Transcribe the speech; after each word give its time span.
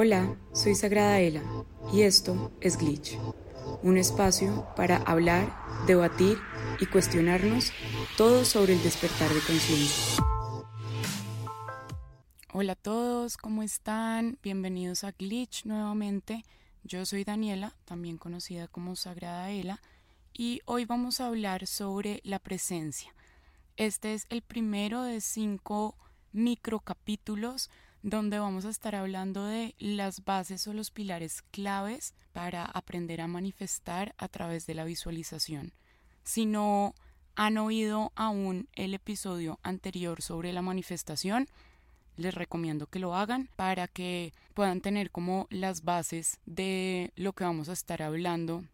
Hola, 0.00 0.38
soy 0.52 0.76
Sagrada 0.76 1.18
Ela 1.18 1.42
y 1.92 2.02
esto 2.02 2.52
es 2.60 2.78
Glitch, 2.78 3.18
un 3.82 3.98
espacio 3.98 4.64
para 4.76 4.98
hablar, 4.98 5.52
debatir 5.88 6.38
y 6.78 6.86
cuestionarnos 6.86 7.72
todo 8.16 8.44
sobre 8.44 8.74
el 8.74 8.82
despertar 8.84 9.28
de 9.28 9.40
conciencia. 9.40 10.22
Hola 12.52 12.74
a 12.74 12.76
todos, 12.76 13.36
¿cómo 13.36 13.64
están? 13.64 14.38
Bienvenidos 14.40 15.02
a 15.02 15.10
Glitch 15.10 15.64
nuevamente. 15.64 16.44
Yo 16.84 17.04
soy 17.04 17.24
Daniela, 17.24 17.74
también 17.84 18.18
conocida 18.18 18.68
como 18.68 18.94
Sagrada 18.94 19.50
Ela, 19.50 19.80
y 20.32 20.60
hoy 20.64 20.84
vamos 20.84 21.20
a 21.20 21.26
hablar 21.26 21.66
sobre 21.66 22.20
la 22.22 22.38
presencia. 22.38 23.12
Este 23.76 24.14
es 24.14 24.26
el 24.28 24.42
primero 24.42 25.02
de 25.02 25.20
cinco 25.20 25.96
microcapítulos 26.30 27.68
donde 28.02 28.38
vamos 28.38 28.64
a 28.64 28.70
estar 28.70 28.94
hablando 28.94 29.44
de 29.44 29.74
las 29.78 30.24
bases 30.24 30.66
o 30.66 30.72
los 30.72 30.90
pilares 30.90 31.42
claves 31.50 32.14
para 32.32 32.64
aprender 32.64 33.20
a 33.20 33.26
manifestar 33.26 34.14
a 34.18 34.28
través 34.28 34.66
de 34.66 34.74
la 34.74 34.84
visualización. 34.84 35.72
Si 36.22 36.46
no 36.46 36.94
han 37.34 37.58
oído 37.58 38.12
aún 38.16 38.68
el 38.74 38.94
episodio 38.94 39.58
anterior 39.62 40.22
sobre 40.22 40.52
la 40.52 40.62
manifestación, 40.62 41.48
les 42.16 42.34
recomiendo 42.34 42.88
que 42.88 42.98
lo 42.98 43.14
hagan 43.14 43.48
para 43.56 43.86
que 43.86 44.32
puedan 44.54 44.80
tener 44.80 45.10
como 45.10 45.46
las 45.50 45.84
bases 45.84 46.38
de 46.46 47.12
lo 47.16 47.32
que 47.32 47.44
vamos 47.44 47.68
a 47.68 47.72
estar 47.72 48.02
hablando 48.02 48.64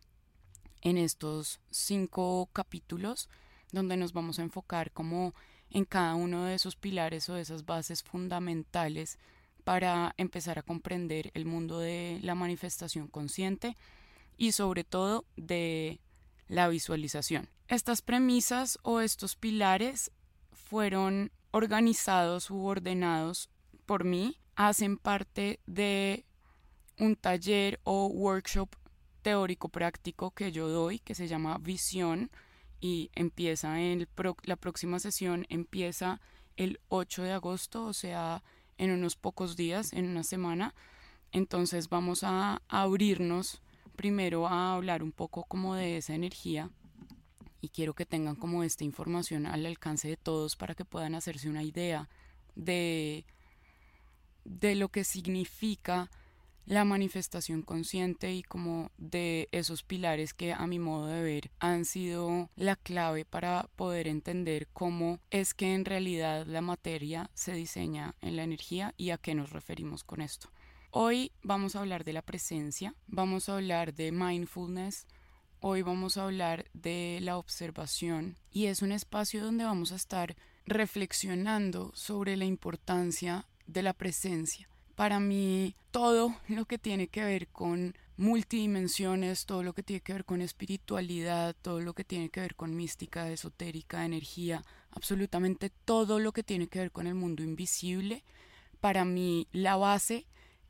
en 0.81 0.99
estos 0.99 1.61
cinco 1.71 2.49
capítulos 2.53 3.29
donde 3.73 3.97
nos 3.97 4.13
vamos 4.13 4.39
a 4.39 4.43
enfocar 4.43 4.93
como 4.93 5.35
en 5.71 5.85
cada 5.85 6.15
uno 6.15 6.45
de 6.45 6.55
esos 6.55 6.77
pilares 6.77 7.29
o 7.29 7.35
de 7.35 7.43
esas 7.43 7.65
bases 7.65 8.03
fundamentales 8.03 9.19
para 9.65 10.15
empezar 10.19 10.59
a 10.59 10.63
comprender 10.63 11.31
el 11.35 11.47
mundo 11.47 11.79
de 11.79 12.21
la 12.23 12.35
manifestación 12.35 13.09
consciente 13.09 13.77
y 14.37 14.53
sobre 14.53 14.85
todo 14.85 15.25
de 15.37 16.01
la 16.49 16.69
visualización. 16.69 17.49
Estas 17.69 18.03
premisas 18.03 18.79
o 18.83 19.01
estos 19.01 19.37
pilares 19.37 20.11
fueron 20.53 21.33
organizados 21.51 22.51
u 22.51 22.65
ordenados 22.65 23.49
por 23.87 24.05
mí, 24.05 24.39
hacen 24.57 24.99
parte 24.99 25.61
de 25.67 26.25
un 26.99 27.17
taller 27.17 27.81
o 27.85 28.07
workshop 28.07 28.69
teórico 29.23 29.69
práctico 29.69 30.31
que 30.33 30.53
yo 30.53 30.69
doy 30.69 30.99
que 30.99 31.15
se 31.15 31.27
llama 31.27 31.59
Visión 31.59 32.31
y 32.85 33.11
empieza 33.15 33.81
en 33.81 34.07
la 34.45 34.57
próxima 34.57 34.99
sesión 34.99 35.47
empieza 35.49 36.21
el 36.59 36.81
8 36.91 37.23
de 37.23 37.33
agosto, 37.33 37.87
o 37.87 37.95
sea, 37.95 38.43
en 38.77 38.91
unos 38.91 39.17
pocos 39.17 39.57
días, 39.57 39.95
en 39.95 40.07
una 40.07 40.23
semana. 40.23 40.75
Entonces 41.33 41.89
vamos 41.89 42.25
a 42.25 42.61
abrirnos 42.69 43.63
primero 43.97 44.47
a 44.47 44.75
hablar 44.75 45.03
un 45.03 45.13
poco 45.13 45.45
como 45.45 45.75
de 45.75 45.97
esa 45.97 46.15
energía 46.15 46.69
y 47.63 47.71
quiero 47.71 47.95
que 47.95 48.05
tengan 48.05 48.37
como 48.37 48.63
esta 48.63 48.85
información 48.85 49.47
al 49.47 49.65
alcance 49.65 50.07
de 50.07 50.19
todos 50.19 50.55
para 50.55 50.75
que 50.75 50.85
puedan 50.85 51.15
hacerse 51.15 51.49
una 51.49 51.63
idea 51.63 52.11
de, 52.55 53.25
de 54.45 54.75
lo 54.75 54.91
que 54.91 55.05
significa 55.05 56.11
la 56.67 56.85
manifestación 56.85 57.63
consciente 57.63 58.33
y 58.33 58.43
como 58.43 58.91
de 58.97 59.49
esos 59.53 59.83
pilares 59.83 60.33
que 60.33 60.53
a 60.53 60.67
mi 60.67 60.79
modo 60.79 61.07
de 61.07 61.23
ver 61.23 61.51
han 61.59 61.85
sido 61.85 62.51
la 62.57 62.77
clave 62.77 63.25
para 63.25 63.69
poder 63.77 64.09
entender 64.09 64.69
cómo 64.73 65.21
es 65.31 65.53
que 65.55 65.75
en 65.75 65.85
realidad 65.85 66.47
la 66.47 66.63
materia 66.63 67.31
se 67.35 67.53
diseña 67.53 68.15
en 68.23 68.37
la 68.37 68.45
energía 68.45 68.95
y 68.97 69.11
a 69.11 69.19
qué 69.19 69.35
nos 69.35 69.51
referimos 69.51 70.05
con 70.05 70.21
esto. 70.21 70.49
Hoy 70.91 71.33
vamos 71.43 71.77
a 71.77 71.81
hablar 71.81 72.05
de 72.05 72.13
la 72.13 72.23
presencia, 72.23 72.95
vamos 73.09 73.49
a 73.49 73.55
hablar 73.55 73.95
de 73.95 74.13
mindfulness, 74.13 75.07
hoy 75.61 75.83
vamos 75.83 76.17
a 76.17 76.25
hablar 76.25 76.67
de 76.73 77.19
la 77.21 77.37
observación 77.37 78.37
y 78.51 78.67
es 78.67 78.81
un 78.81 78.93
espacio 78.93 79.43
donde 79.43 79.65
vamos 79.65 79.93
a 79.93 79.97
estar 79.97 80.37
reflexionando 80.67 81.91
sobre 81.95 82.37
la 82.37 82.45
importancia 82.45 83.47
de 83.67 83.83
la 83.83 83.93
presencia 83.93 84.69
para 84.95 85.21
mí 85.21 85.75
todo 85.91 86.35
lo 86.49 86.65
que 86.67 86.79
tiene 86.79 87.09
que 87.09 87.25
ver 87.25 87.49
con 87.49 87.97
multidimensiones, 88.17 89.47
todo 89.47 89.63
lo 89.63 89.73
que 89.73 89.83
tiene 89.83 90.01
que 90.01 90.13
ver 90.13 90.25
con 90.25 90.41
espiritualidad, 90.41 91.57
todo 91.61 91.81
lo 91.81 91.95
que 91.95 92.05
tiene 92.05 92.31
que 92.31 92.41
ver 92.41 92.55
con 92.55 92.77
mística, 92.77 93.31
esotérica, 93.31 94.05
energía, 94.05 94.63
absolutamente 94.91 95.71
todo 95.85 96.21
lo 96.21 96.33
que 96.33 96.45
tiene 96.45 96.69
que 96.69 96.79
ver 96.79 96.93
con 96.93 97.07
el 97.07 97.15
mundo 97.15 97.43
invisible, 97.43 98.23
para 98.81 99.05
mí 99.05 99.49
la 99.53 99.77
base 99.77 100.27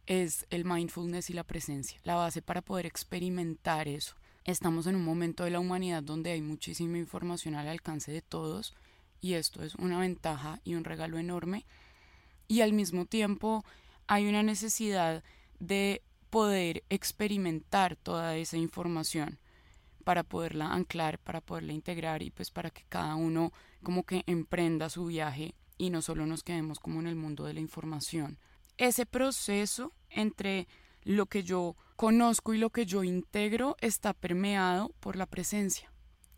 es 0.07 0.47
el 0.51 0.65
mindfulness 0.65 1.31
y 1.31 1.35
la 1.35 1.45
presencia, 1.45 2.01
la 2.05 2.15
base 2.15 2.43
para 2.43 2.63
poder 2.63 2.87
experimentar 2.87 3.89
eso. 3.89 4.15
Estamos 4.45 4.87
en 4.87 4.97
un 4.97 5.05
momento 5.05 5.45
de 5.45 5.51
la 5.51 5.61
humanidad 5.61 6.03
donde 6.03 6.31
hay 6.31 6.43
muchísima 6.43 6.99
información 6.99 7.55
al 7.55 7.69
alcance 7.69 8.13
de 8.13 8.23
todos 8.23 8.75
y 9.21 9.35
esto 9.35 9.63
es 9.63 9.75
una 9.77 9.99
ventaja 9.99 10.61
y 10.65 10.75
un 10.75 10.85
regalo 10.85 11.19
enorme 11.19 11.65
y 12.47 12.61
al 12.61 12.73
mismo 12.73 13.07
tiempo 13.07 13.65
hay 14.07 14.27
una 14.27 14.43
necesidad 14.43 15.23
de 15.59 16.03
poder 16.31 16.83
experimentar 16.91 17.97
toda 17.97 18.37
esa 18.37 18.57
información 18.57 19.39
para 20.05 20.23
poderla 20.23 20.73
anclar, 20.73 21.19
para 21.19 21.41
poderla 21.41 21.73
integrar 21.73 22.23
y 22.23 22.31
pues 22.31 22.51
para 22.51 22.71
que 22.71 22.85
cada 22.89 23.15
uno 23.15 23.53
como 23.83 24.05
que 24.05 24.25
emprenda 24.27 24.91
su 24.91 25.07
viaje 25.07 25.55
y 25.79 25.91
no 25.91 26.03
solo 26.03 26.27
nos 26.27 26.43
quedemos 26.43 26.79
como 26.79 27.01
en 27.01 27.07
el 27.07 27.17
mundo 27.17 27.45
de 27.45 27.55
la 27.55 27.61
información. 27.61 28.39
Ese 28.77 29.07
proceso 29.07 29.93
entre 30.11 30.67
lo 31.03 31.27
que 31.27 31.43
yo 31.43 31.77
conozco 31.97 32.53
y 32.53 32.59
lo 32.59 32.71
que 32.71 32.87
yo 32.87 33.05
integro 33.05 33.77
está 33.81 34.13
permeado 34.13 34.91
por 35.01 35.17
la 35.17 35.27
presencia, 35.27 35.93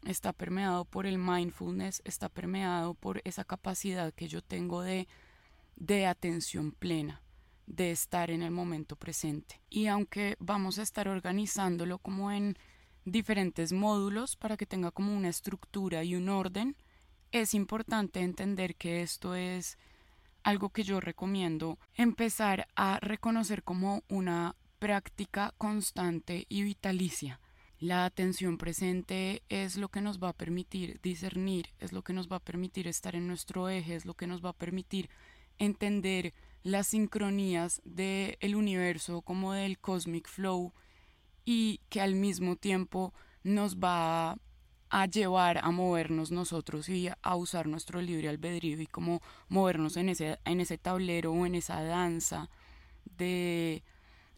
está 0.04 0.32
permeado 0.32 0.84
por 0.84 1.06
el 1.06 1.18
mindfulness, 1.18 2.02
está 2.04 2.28
permeado 2.28 2.94
por 2.94 3.20
esa 3.24 3.44
capacidad 3.44 4.12
que 4.12 4.28
yo 4.28 4.42
tengo 4.42 4.82
de, 4.82 5.08
de 5.76 6.06
atención 6.06 6.72
plena 6.72 7.22
de 7.66 7.90
estar 7.90 8.30
en 8.30 8.42
el 8.42 8.50
momento 8.50 8.96
presente. 8.96 9.60
Y 9.68 9.86
aunque 9.86 10.36
vamos 10.38 10.78
a 10.78 10.82
estar 10.82 11.08
organizándolo 11.08 11.98
como 11.98 12.30
en 12.30 12.56
diferentes 13.04 13.72
módulos 13.72 14.36
para 14.36 14.56
que 14.56 14.66
tenga 14.66 14.90
como 14.90 15.16
una 15.16 15.28
estructura 15.28 16.04
y 16.04 16.14
un 16.14 16.28
orden, 16.28 16.76
es 17.32 17.54
importante 17.54 18.20
entender 18.20 18.76
que 18.76 19.02
esto 19.02 19.34
es 19.34 19.78
algo 20.42 20.70
que 20.70 20.84
yo 20.84 21.00
recomiendo 21.00 21.78
empezar 21.94 22.68
a 22.76 23.00
reconocer 23.00 23.62
como 23.62 24.02
una 24.08 24.54
práctica 24.78 25.52
constante 25.58 26.46
y 26.48 26.62
vitalicia. 26.62 27.40
La 27.78 28.04
atención 28.04 28.56
presente 28.56 29.42
es 29.48 29.76
lo 29.76 29.88
que 29.88 30.00
nos 30.00 30.18
va 30.22 30.30
a 30.30 30.36
permitir 30.36 30.98
discernir, 31.02 31.70
es 31.78 31.92
lo 31.92 32.02
que 32.02 32.12
nos 32.12 32.28
va 32.30 32.36
a 32.36 32.44
permitir 32.44 32.88
estar 32.88 33.14
en 33.14 33.26
nuestro 33.26 33.68
eje, 33.68 33.96
es 33.96 34.06
lo 34.06 34.14
que 34.14 34.26
nos 34.26 34.42
va 34.42 34.50
a 34.50 34.56
permitir 34.56 35.10
entender 35.58 36.32
las 36.66 36.88
sincronías 36.88 37.80
del 37.84 38.56
universo 38.56 39.22
como 39.22 39.52
del 39.52 39.78
cosmic 39.78 40.28
flow 40.28 40.72
y 41.44 41.80
que 41.88 42.00
al 42.00 42.16
mismo 42.16 42.56
tiempo 42.56 43.14
nos 43.44 43.76
va 43.76 44.36
a 44.90 45.06
llevar 45.06 45.58
a 45.62 45.70
movernos 45.70 46.32
nosotros 46.32 46.88
y 46.88 47.08
a 47.22 47.36
usar 47.36 47.68
nuestro 47.68 48.02
libre 48.02 48.28
albedrío 48.28 48.80
y 48.80 48.88
como 48.88 49.22
movernos 49.48 49.96
en 49.96 50.08
ese, 50.08 50.40
en 50.44 50.60
ese 50.60 50.76
tablero 50.76 51.30
o 51.32 51.46
en 51.46 51.54
esa 51.54 51.80
danza 51.84 52.50
de 53.16 53.84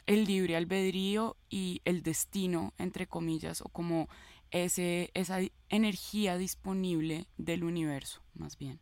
el 0.05 0.27
libre 0.27 0.55
albedrío 0.57 1.35
y 1.49 1.81
el 1.87 2.03
destino 2.03 2.75
entre 2.77 3.07
comillas 3.07 3.63
o 3.63 3.71
como 3.71 4.07
ese, 4.51 5.11
esa 5.15 5.39
energía 5.71 6.37
disponible 6.37 7.27
del 7.39 7.65
universo 7.65 8.21
más 8.35 8.59
bien. 8.59 8.81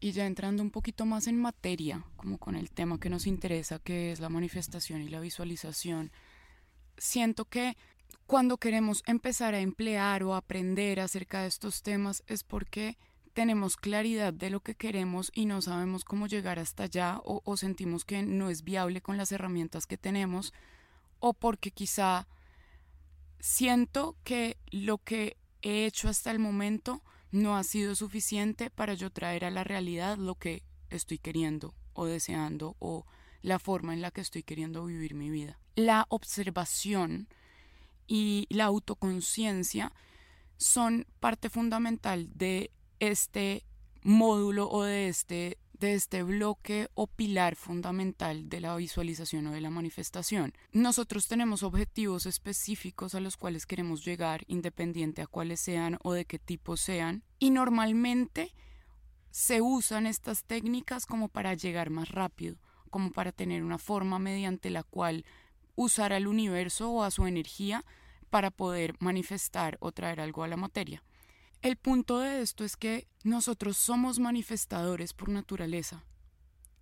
Y 0.00 0.12
ya 0.12 0.26
entrando 0.26 0.62
un 0.62 0.70
poquito 0.70 1.04
más 1.04 1.26
en 1.26 1.38
materia, 1.38 2.04
como 2.16 2.38
con 2.38 2.56
el 2.56 2.70
tema 2.70 2.98
que 2.98 3.10
nos 3.10 3.26
interesa, 3.26 3.78
que 3.78 4.12
es 4.12 4.20
la 4.20 4.30
manifestación 4.30 5.02
y 5.02 5.08
la 5.08 5.20
visualización, 5.20 6.10
siento 6.96 7.44
que 7.44 7.76
cuando 8.26 8.56
queremos 8.56 9.02
empezar 9.06 9.54
a 9.54 9.60
emplear 9.60 10.22
o 10.22 10.34
aprender 10.34 11.00
acerca 11.00 11.42
de 11.42 11.48
estos 11.48 11.82
temas 11.82 12.22
es 12.26 12.44
porque 12.44 12.96
tenemos 13.32 13.76
claridad 13.76 14.32
de 14.32 14.50
lo 14.50 14.60
que 14.60 14.74
queremos 14.74 15.30
y 15.34 15.46
no 15.46 15.60
sabemos 15.62 16.04
cómo 16.04 16.26
llegar 16.26 16.58
hasta 16.58 16.84
allá 16.84 17.20
o, 17.24 17.42
o 17.44 17.56
sentimos 17.56 18.04
que 18.04 18.22
no 18.22 18.50
es 18.50 18.62
viable 18.62 19.00
con 19.00 19.16
las 19.16 19.32
herramientas 19.32 19.86
que 19.86 19.98
tenemos 19.98 20.52
o 21.18 21.34
porque 21.34 21.70
quizá 21.70 22.26
siento 23.38 24.16
que 24.24 24.56
lo 24.70 24.98
que 24.98 25.36
he 25.62 25.86
hecho 25.86 26.08
hasta 26.08 26.30
el 26.30 26.38
momento 26.38 27.02
no 27.30 27.56
ha 27.56 27.64
sido 27.64 27.94
suficiente 27.94 28.70
para 28.70 28.94
yo 28.94 29.10
traer 29.10 29.44
a 29.44 29.50
la 29.50 29.64
realidad 29.64 30.18
lo 30.18 30.34
que 30.34 30.62
estoy 30.90 31.18
queriendo 31.18 31.74
o 31.92 32.06
deseando 32.06 32.76
o 32.78 33.06
la 33.42 33.58
forma 33.58 33.94
en 33.94 34.02
la 34.02 34.10
que 34.10 34.20
estoy 34.20 34.42
queriendo 34.42 34.84
vivir 34.84 35.14
mi 35.14 35.30
vida. 35.30 35.58
La 35.76 36.06
observación 36.08 37.28
y 38.06 38.46
la 38.50 38.64
autoconciencia 38.64 39.92
son 40.56 41.06
parte 41.20 41.48
fundamental 41.48 42.28
de 42.34 42.70
este 42.98 43.64
módulo 44.02 44.68
o 44.68 44.82
de 44.82 45.08
este 45.08 45.58
de 45.80 45.94
este 45.94 46.22
bloque 46.22 46.88
o 46.94 47.06
pilar 47.06 47.56
fundamental 47.56 48.50
de 48.50 48.60
la 48.60 48.76
visualización 48.76 49.46
o 49.46 49.52
de 49.52 49.62
la 49.62 49.70
manifestación. 49.70 50.52
Nosotros 50.72 51.26
tenemos 51.26 51.62
objetivos 51.62 52.26
específicos 52.26 53.14
a 53.14 53.20
los 53.20 53.38
cuales 53.38 53.64
queremos 53.64 54.04
llegar, 54.04 54.44
independiente 54.46 55.22
a 55.22 55.26
cuáles 55.26 55.60
sean 55.60 55.98
o 56.02 56.12
de 56.12 56.26
qué 56.26 56.38
tipo 56.38 56.76
sean, 56.76 57.24
y 57.38 57.50
normalmente 57.50 58.54
se 59.30 59.62
usan 59.62 60.06
estas 60.06 60.44
técnicas 60.44 61.06
como 61.06 61.28
para 61.28 61.54
llegar 61.54 61.88
más 61.88 62.10
rápido, 62.10 62.58
como 62.90 63.10
para 63.10 63.32
tener 63.32 63.64
una 63.64 63.78
forma 63.78 64.18
mediante 64.18 64.68
la 64.68 64.82
cual 64.82 65.24
usar 65.76 66.12
al 66.12 66.26
universo 66.26 66.90
o 66.90 67.04
a 67.04 67.10
su 67.10 67.26
energía 67.26 67.86
para 68.28 68.50
poder 68.50 68.96
manifestar 68.98 69.78
o 69.80 69.92
traer 69.92 70.20
algo 70.20 70.42
a 70.44 70.48
la 70.48 70.56
materia. 70.56 71.02
El 71.62 71.76
punto 71.76 72.20
de 72.20 72.40
esto 72.40 72.64
es 72.64 72.74
que 72.78 73.06
nosotros 73.22 73.76
somos 73.76 74.18
manifestadores 74.18 75.12
por 75.12 75.28
naturaleza. 75.28 76.02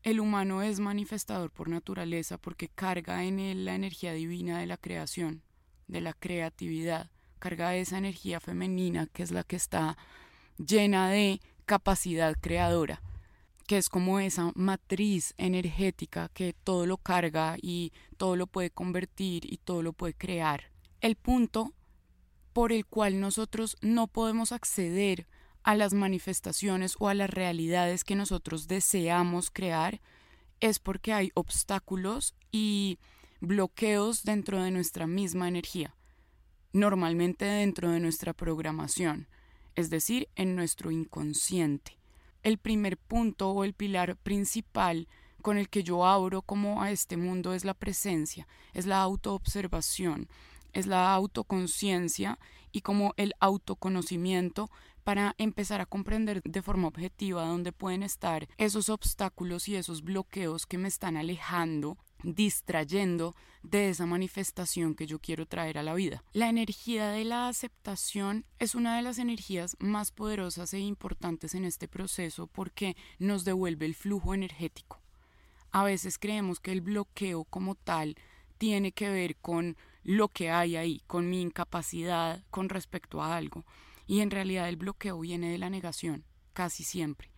El 0.04 0.20
humano 0.20 0.62
es 0.62 0.78
manifestador 0.78 1.50
por 1.50 1.68
naturaleza 1.68 2.38
porque 2.38 2.68
carga 2.68 3.24
en 3.24 3.40
él 3.40 3.64
la 3.64 3.74
energía 3.74 4.12
divina 4.12 4.60
de 4.60 4.66
la 4.66 4.76
creación, 4.76 5.42
de 5.88 6.00
la 6.00 6.12
creatividad, 6.12 7.10
carga 7.40 7.74
esa 7.74 7.98
energía 7.98 8.38
femenina 8.38 9.08
que 9.08 9.24
es 9.24 9.32
la 9.32 9.42
que 9.42 9.56
está 9.56 9.98
llena 10.58 11.10
de 11.10 11.40
capacidad 11.66 12.36
creadora, 12.40 13.02
que 13.66 13.78
es 13.78 13.88
como 13.88 14.20
esa 14.20 14.52
matriz 14.54 15.34
energética 15.38 16.28
que 16.28 16.52
todo 16.52 16.86
lo 16.86 16.98
carga 16.98 17.56
y 17.60 17.92
todo 18.16 18.36
lo 18.36 18.46
puede 18.46 18.70
convertir 18.70 19.52
y 19.52 19.56
todo 19.56 19.82
lo 19.82 19.92
puede 19.92 20.14
crear. 20.14 20.70
El 21.00 21.16
punto 21.16 21.74
por 22.58 22.72
el 22.72 22.86
cual 22.86 23.20
nosotros 23.20 23.76
no 23.82 24.08
podemos 24.08 24.50
acceder 24.50 25.28
a 25.62 25.76
las 25.76 25.94
manifestaciones 25.94 26.96
o 26.98 27.06
a 27.06 27.14
las 27.14 27.30
realidades 27.30 28.02
que 28.02 28.16
nosotros 28.16 28.66
deseamos 28.66 29.52
crear 29.52 30.00
es 30.58 30.80
porque 30.80 31.12
hay 31.12 31.30
obstáculos 31.34 32.34
y 32.50 32.98
bloqueos 33.40 34.24
dentro 34.24 34.60
de 34.60 34.72
nuestra 34.72 35.06
misma 35.06 35.46
energía, 35.46 35.94
normalmente 36.72 37.44
dentro 37.44 37.92
de 37.92 38.00
nuestra 38.00 38.32
programación, 38.32 39.28
es 39.76 39.88
decir, 39.88 40.28
en 40.34 40.56
nuestro 40.56 40.90
inconsciente. 40.90 41.96
El 42.42 42.58
primer 42.58 42.96
punto 42.98 43.50
o 43.50 43.62
el 43.62 43.72
pilar 43.72 44.16
principal 44.16 45.06
con 45.42 45.58
el 45.58 45.68
que 45.68 45.84
yo 45.84 46.04
abro 46.04 46.42
como 46.42 46.82
a 46.82 46.90
este 46.90 47.16
mundo 47.16 47.54
es 47.54 47.64
la 47.64 47.74
presencia, 47.74 48.48
es 48.74 48.84
la 48.84 49.00
autoobservación, 49.00 50.28
es 50.72 50.86
la 50.86 51.12
autoconciencia 51.14 52.38
y 52.72 52.80
como 52.82 53.14
el 53.16 53.34
autoconocimiento 53.40 54.70
para 55.04 55.34
empezar 55.38 55.80
a 55.80 55.86
comprender 55.86 56.42
de 56.42 56.62
forma 56.62 56.88
objetiva 56.88 57.46
dónde 57.46 57.72
pueden 57.72 58.02
estar 58.02 58.46
esos 58.58 58.88
obstáculos 58.90 59.68
y 59.68 59.76
esos 59.76 60.02
bloqueos 60.02 60.66
que 60.66 60.78
me 60.78 60.88
están 60.88 61.16
alejando 61.16 61.96
distrayendo 62.22 63.34
de 63.62 63.90
esa 63.90 64.06
manifestación 64.06 64.94
que 64.94 65.06
yo 65.06 65.18
quiero 65.18 65.46
traer 65.46 65.78
a 65.78 65.82
la 65.82 65.94
vida. 65.94 66.22
La 66.32 66.48
energía 66.48 67.08
de 67.08 67.24
la 67.24 67.48
aceptación 67.48 68.44
es 68.58 68.74
una 68.74 68.96
de 68.96 69.02
las 69.02 69.18
energías 69.18 69.76
más 69.78 70.10
poderosas 70.10 70.72
e 70.74 70.80
importantes 70.80 71.54
en 71.54 71.64
este 71.64 71.88
proceso 71.88 72.46
porque 72.46 72.96
nos 73.18 73.44
devuelve 73.44 73.86
el 73.86 73.94
flujo 73.94 74.34
energético. 74.34 75.00
A 75.70 75.84
veces 75.84 76.18
creemos 76.18 76.60
que 76.60 76.72
el 76.72 76.80
bloqueo 76.80 77.44
como 77.44 77.74
tal 77.74 78.16
tiene 78.58 78.92
que 78.92 79.10
ver 79.10 79.36
con 79.36 79.76
lo 80.02 80.28
que 80.28 80.50
hay 80.50 80.76
ahí, 80.76 81.02
con 81.06 81.28
mi 81.28 81.40
incapacidad 81.40 82.42
con 82.50 82.68
respecto 82.68 83.22
a 83.22 83.36
algo. 83.36 83.64
Y 84.06 84.20
en 84.20 84.30
realidad 84.30 84.68
el 84.68 84.76
bloqueo 84.76 85.18
viene 85.20 85.50
de 85.50 85.58
la 85.58 85.70
negación, 85.70 86.24
casi 86.52 86.84
siempre. 86.84 87.30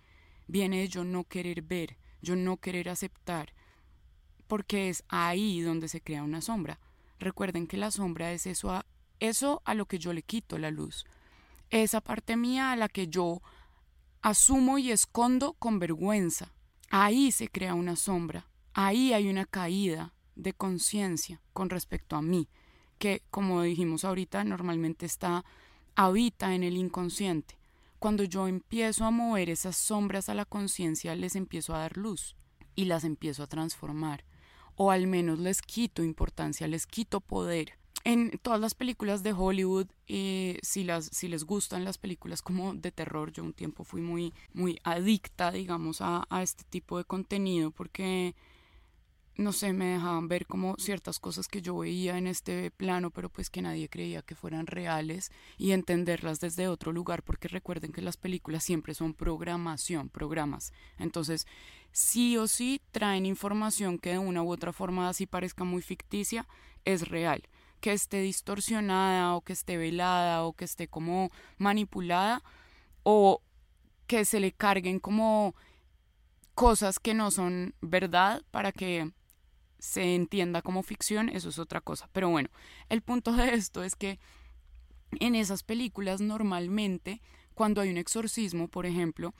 Viene 0.47 0.81
de 0.81 0.89
yo 0.89 1.05
no 1.05 1.25
querer 1.25 1.63
ver, 1.63 1.97
yo 2.23 2.37
no 2.37 2.59
querer 2.59 2.89
aceptar, 2.89 3.53
porque 4.47 4.89
es 4.89 5.05
ahí 5.09 5.61
donde 5.61 5.89
se 5.89 6.01
crea 6.01 6.23
una 6.23 6.41
sombra. 6.41 6.81
Recuerden 7.19 7.67
que 7.67 7.77
la 7.77 7.91
sombra 7.91 8.33
es 8.33 8.47
eso 8.47 8.71
a, 8.71 8.87
eso 9.21 9.63
a 9.65 9.75
lo 9.75 9.87
que 9.87 9.99
yo 9.99 10.13
le 10.13 10.23
quito 10.23 10.59
la 10.59 10.71
luz. 10.71 11.05
Esa 11.71 12.01
parte 12.01 12.37
mía 12.37 12.73
a 12.73 12.77
la 12.77 12.89
que 12.89 13.09
yo 13.09 13.43
asumo 14.23 14.79
y 14.79 14.91
escondo 14.91 15.55
con 15.55 15.79
vergüenza. 15.79 16.53
Ahí 16.91 17.31
se 17.31 17.49
crea 17.49 17.75
una 17.75 17.95
sombra, 17.95 18.49
ahí 18.73 19.13
hay 19.13 19.29
una 19.29 19.47
caída, 19.47 20.15
de 20.43 20.53
conciencia 20.53 21.41
con 21.53 21.71
respecto 21.71 22.17
a 22.17 22.23
mí, 22.23 22.49
que 22.99 23.23
como 23.31 23.63
dijimos 23.63 24.05
ahorita 24.05 24.45
normalmente 24.45 25.07
está 25.07 25.45
habita 25.95 26.55
en 26.55 26.63
el 26.63 26.77
inconsciente. 26.77 27.59
Cuando 27.99 28.25
yo 28.25 28.49
empiezo 28.49 29.05
a 29.05 29.11
mover 29.11 29.51
esas 29.51 29.77
sombras 29.77 30.29
a 30.29 30.35
la 30.35 30.47
conciencia, 30.47 31.15
les 31.15 31.37
empiezo 31.37 31.75
a 31.75 31.81
dar 31.81 31.97
luz 31.97 32.37
y 32.75 32.87
las 32.87 33.05
empiezo 33.05 33.43
a 33.43 33.47
transformar. 33.47 34.25
O 34.77 34.91
al 34.91 35.07
menos 35.07 35.39
les 35.39 35.61
quito 35.61 36.03
importancia, 36.03 36.67
les 36.67 36.87
quito 36.87 37.21
poder. 37.21 37.79
En 38.03 38.31
todas 38.43 38.59
las 38.59 38.75
películas 38.75 39.23
de 39.23 39.35
Hollywood, 39.35 39.89
eh, 40.07 40.59
si, 40.63 40.85
las, 40.85 41.11
si 41.13 41.29
les 41.29 41.45
gustan 41.45 41.85
las 41.85 41.99
películas 41.99 42.41
como 42.41 42.73
de 42.73 42.91
terror, 42.91 43.31
yo 43.31 43.45
un 43.45 43.53
tiempo 43.53 43.85
fui 43.85 44.01
muy, 44.01 44.33
muy 44.55 44.81
adicta, 44.85 45.53
digamos, 45.53 46.01
a, 46.01 46.27
a 46.31 46.43
este 46.43 46.65
tipo 46.65 46.97
de 46.97 47.05
contenido 47.05 47.71
porque 47.71 48.35
no 49.41 49.53
sé, 49.53 49.73
me 49.73 49.87
dejaban 49.87 50.29
ver 50.29 50.47
como 50.47 50.77
ciertas 50.77 51.19
cosas 51.19 51.49
que 51.49 51.63
yo 51.63 51.79
veía 51.79 52.19
en 52.19 52.27
este 52.27 52.71
plano, 52.71 53.11
pero 53.11 53.31
pues 53.31 53.49
que 53.49 53.63
nadie 53.63 53.89
creía 53.89 54.21
que 54.21 54.35
fueran 54.35 54.67
reales 54.67 55.33
y 55.57 55.73
entenderlas 55.73 56.41
desde 56.41 56.69
otro 56.69 56.93
lugar, 56.93 57.23
porque 57.23 57.49
recuerden 57.49 57.91
que 57.91 58.03
las 58.03 58.19
películas 58.19 58.63
siempre 58.63 58.95
son 58.95 59.15
programación, 59.15 60.11
programas. 60.11 60.75
Entonces, 60.99 61.47
sí 61.91 62.37
o 62.37 62.49
sí 62.49 62.83
traen 62.93 63.25
información 63.25 63.99
que 63.99 64.11
de 64.11 64.19
una 64.19 64.43
u 64.43 64.53
otra 64.53 64.75
forma 64.75 65.09
así 65.09 65.25
parezca 65.25 65.65
muy 65.65 65.81
ficticia, 65.81 66.47
es 66.85 67.09
real. 67.09 67.49
Que 67.81 67.95
esté 67.95 68.21
distorsionada 68.21 69.35
o 69.35 69.41
que 69.41 69.55
esté 69.55 69.79
velada 69.79 70.45
o 70.45 70.53
que 70.53 70.67
esté 70.67 70.87
como 70.87 71.31
manipulada 71.57 72.43
o 73.05 73.41
que 74.07 74.27
se 74.27 74.39
le 74.39 74.53
carguen 74.53 75.01
como 75.01 75.55
cosas 76.55 76.99
que 76.99 77.15
no 77.15 77.31
son 77.31 77.75
verdad 77.81 78.43
para 78.51 78.71
que 78.71 79.13
se 79.81 80.15
entienda 80.15 80.63
como 80.63 80.83
ficción, 80.83 81.29
eso 81.29 81.49
es 81.49 81.59
otra 81.59 81.81
cosa. 81.81 82.09
Pero 82.13 82.29
bueno, 82.29 82.49
el 82.89 83.03
punto 83.03 83.33
de 83.33 83.55
esto 83.55 83.83
es 83.83 83.97
que 83.97 84.19
en 85.19 85.35
esas 85.35 85.63
películas 85.63 86.21
normalmente, 86.21 87.21
cuando 87.55 87.81
hay 87.81 87.91
un 87.91 87.97
exorcismo, 87.97 88.69
por 88.69 88.87
ejemplo, 88.87 89.35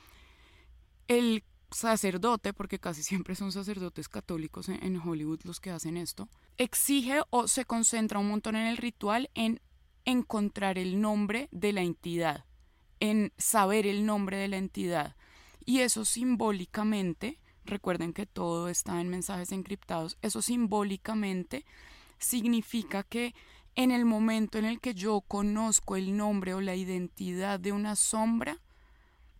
el 1.07 1.43
sacerdote, 1.71 2.53
porque 2.53 2.79
casi 2.79 3.03
siempre 3.03 3.35
son 3.35 3.51
sacerdotes 3.51 4.09
católicos 4.09 4.69
en, 4.69 4.97
Hollywood 4.97 5.41
los 5.43 5.59
que 5.59 5.71
hacen 5.71 5.97
esto, 5.97 6.27
exige 6.57 7.21
o 7.29 7.47
se 7.47 7.65
concentra 7.65 8.19
un 8.19 8.27
montón 8.27 8.55
en 8.55 8.67
el 8.67 8.77
ritual 8.77 9.29
en 9.33 9.61
encontrar 10.05 10.77
el 10.77 10.99
nombre 10.99 11.47
de 11.51 11.73
la 11.73 11.81
entidad, 11.81 12.45
en 12.99 13.31
saber 13.37 13.87
el 13.87 14.05
nombre 14.05 14.37
de 14.37 14.47
la 14.49 14.57
entidad. 14.57 15.15
Y 15.65 15.79
eso 15.79 16.05
simbólicamente 16.05 17.39
recuerden 17.65 18.13
que 18.13 18.25
todo 18.25 18.69
está 18.69 18.99
en 19.01 19.09
mensajes 19.09 19.51
encriptados, 19.51 20.17
eso 20.21 20.41
simbólicamente 20.41 21.65
significa 22.17 23.03
que 23.03 23.33
en 23.75 23.91
el 23.91 24.05
momento 24.05 24.57
en 24.57 24.65
el 24.65 24.79
que 24.79 24.93
yo 24.93 25.21
conozco 25.21 25.95
el 25.95 26.15
nombre 26.17 26.53
o 26.53 26.61
la 26.61 26.75
identidad 26.75 27.59
de 27.59 27.71
una 27.71 27.95
sombra, 27.95 28.57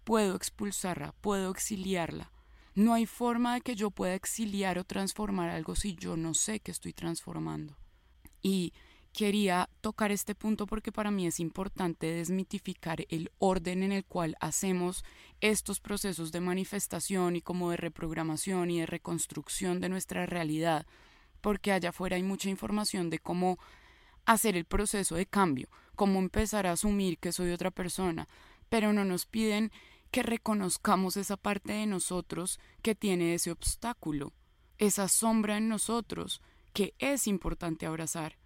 puedo 0.04 0.36
expulsarla, 0.36 1.14
puedo 1.22 1.52
exiliarla. 1.52 2.32
No 2.74 2.94
hay 2.94 3.06
forma 3.06 3.56
de 3.56 3.62
que 3.62 3.76
yo 3.76 3.92
pueda 3.92 4.16
exiliar 4.16 4.80
o 4.80 4.86
transformar 4.86 5.50
algo 5.50 5.76
si 5.76 5.96
yo 5.96 6.16
no 6.16 6.34
sé 6.34 6.62
que 6.62 6.72
estoy 6.72 6.94
transformando. 6.94 7.76
Y 8.42 8.74
quería 9.14 9.70
tocar 9.82 10.12
este 10.12 10.36
punto 10.36 10.66
porque 10.66 10.92
para 10.92 11.12
mí 11.12 11.28
es 11.28 11.40
importante 11.40 12.08
desmitificar 12.08 13.06
el 13.10 13.32
orden 13.40 13.84
en 13.84 13.92
el 13.92 14.06
cual 14.06 14.36
hacemos 14.40 15.04
estos 15.42 15.80
procesos 15.80 16.32
de 16.32 16.40
manifestación 16.40 17.36
y 17.36 17.42
como 17.42 17.72
de 17.72 17.78
reprogramación 17.78 18.72
y 18.72 18.80
de 18.80 18.86
reconstrucción 18.86 19.82
de 19.82 19.90
nuestra 19.90 20.26
realidad, 20.26 20.86
porque 21.42 21.72
allá 21.72 21.90
afuera 21.90 22.16
hay 22.16 22.24
mucha 22.24 22.50
información 22.50 23.10
de 23.10 23.20
cómo 23.20 23.60
hacer 24.26 24.56
el 24.56 24.66
proceso 24.66 25.16
de 25.16 25.26
cambio, 25.26 25.68
cómo 25.96 26.20
empezar 26.20 26.68
a 26.68 26.74
asumir 26.74 27.18
que 27.18 27.32
soy 27.32 27.52
otra 27.52 27.72
persona, 27.72 28.28
pero 28.70 28.94
no 28.94 29.04
nos 29.04 29.26
piden 29.26 29.72
que 30.12 30.24
reconozcamos 30.24 31.18
esa 31.18 31.38
parte 31.38 31.74
de 31.74 31.86
nosotros 31.86 32.60
que 32.82 32.96
tiene 32.96 33.34
ese 33.34 33.52
obstáculo, 33.52 34.34
esa 34.78 35.08
sombra 35.08 35.58
en 35.58 35.68
nosotros 35.68 36.42
que 36.74 36.94
es 37.00 37.28
importante 37.28 37.86
abrazar 37.86 38.41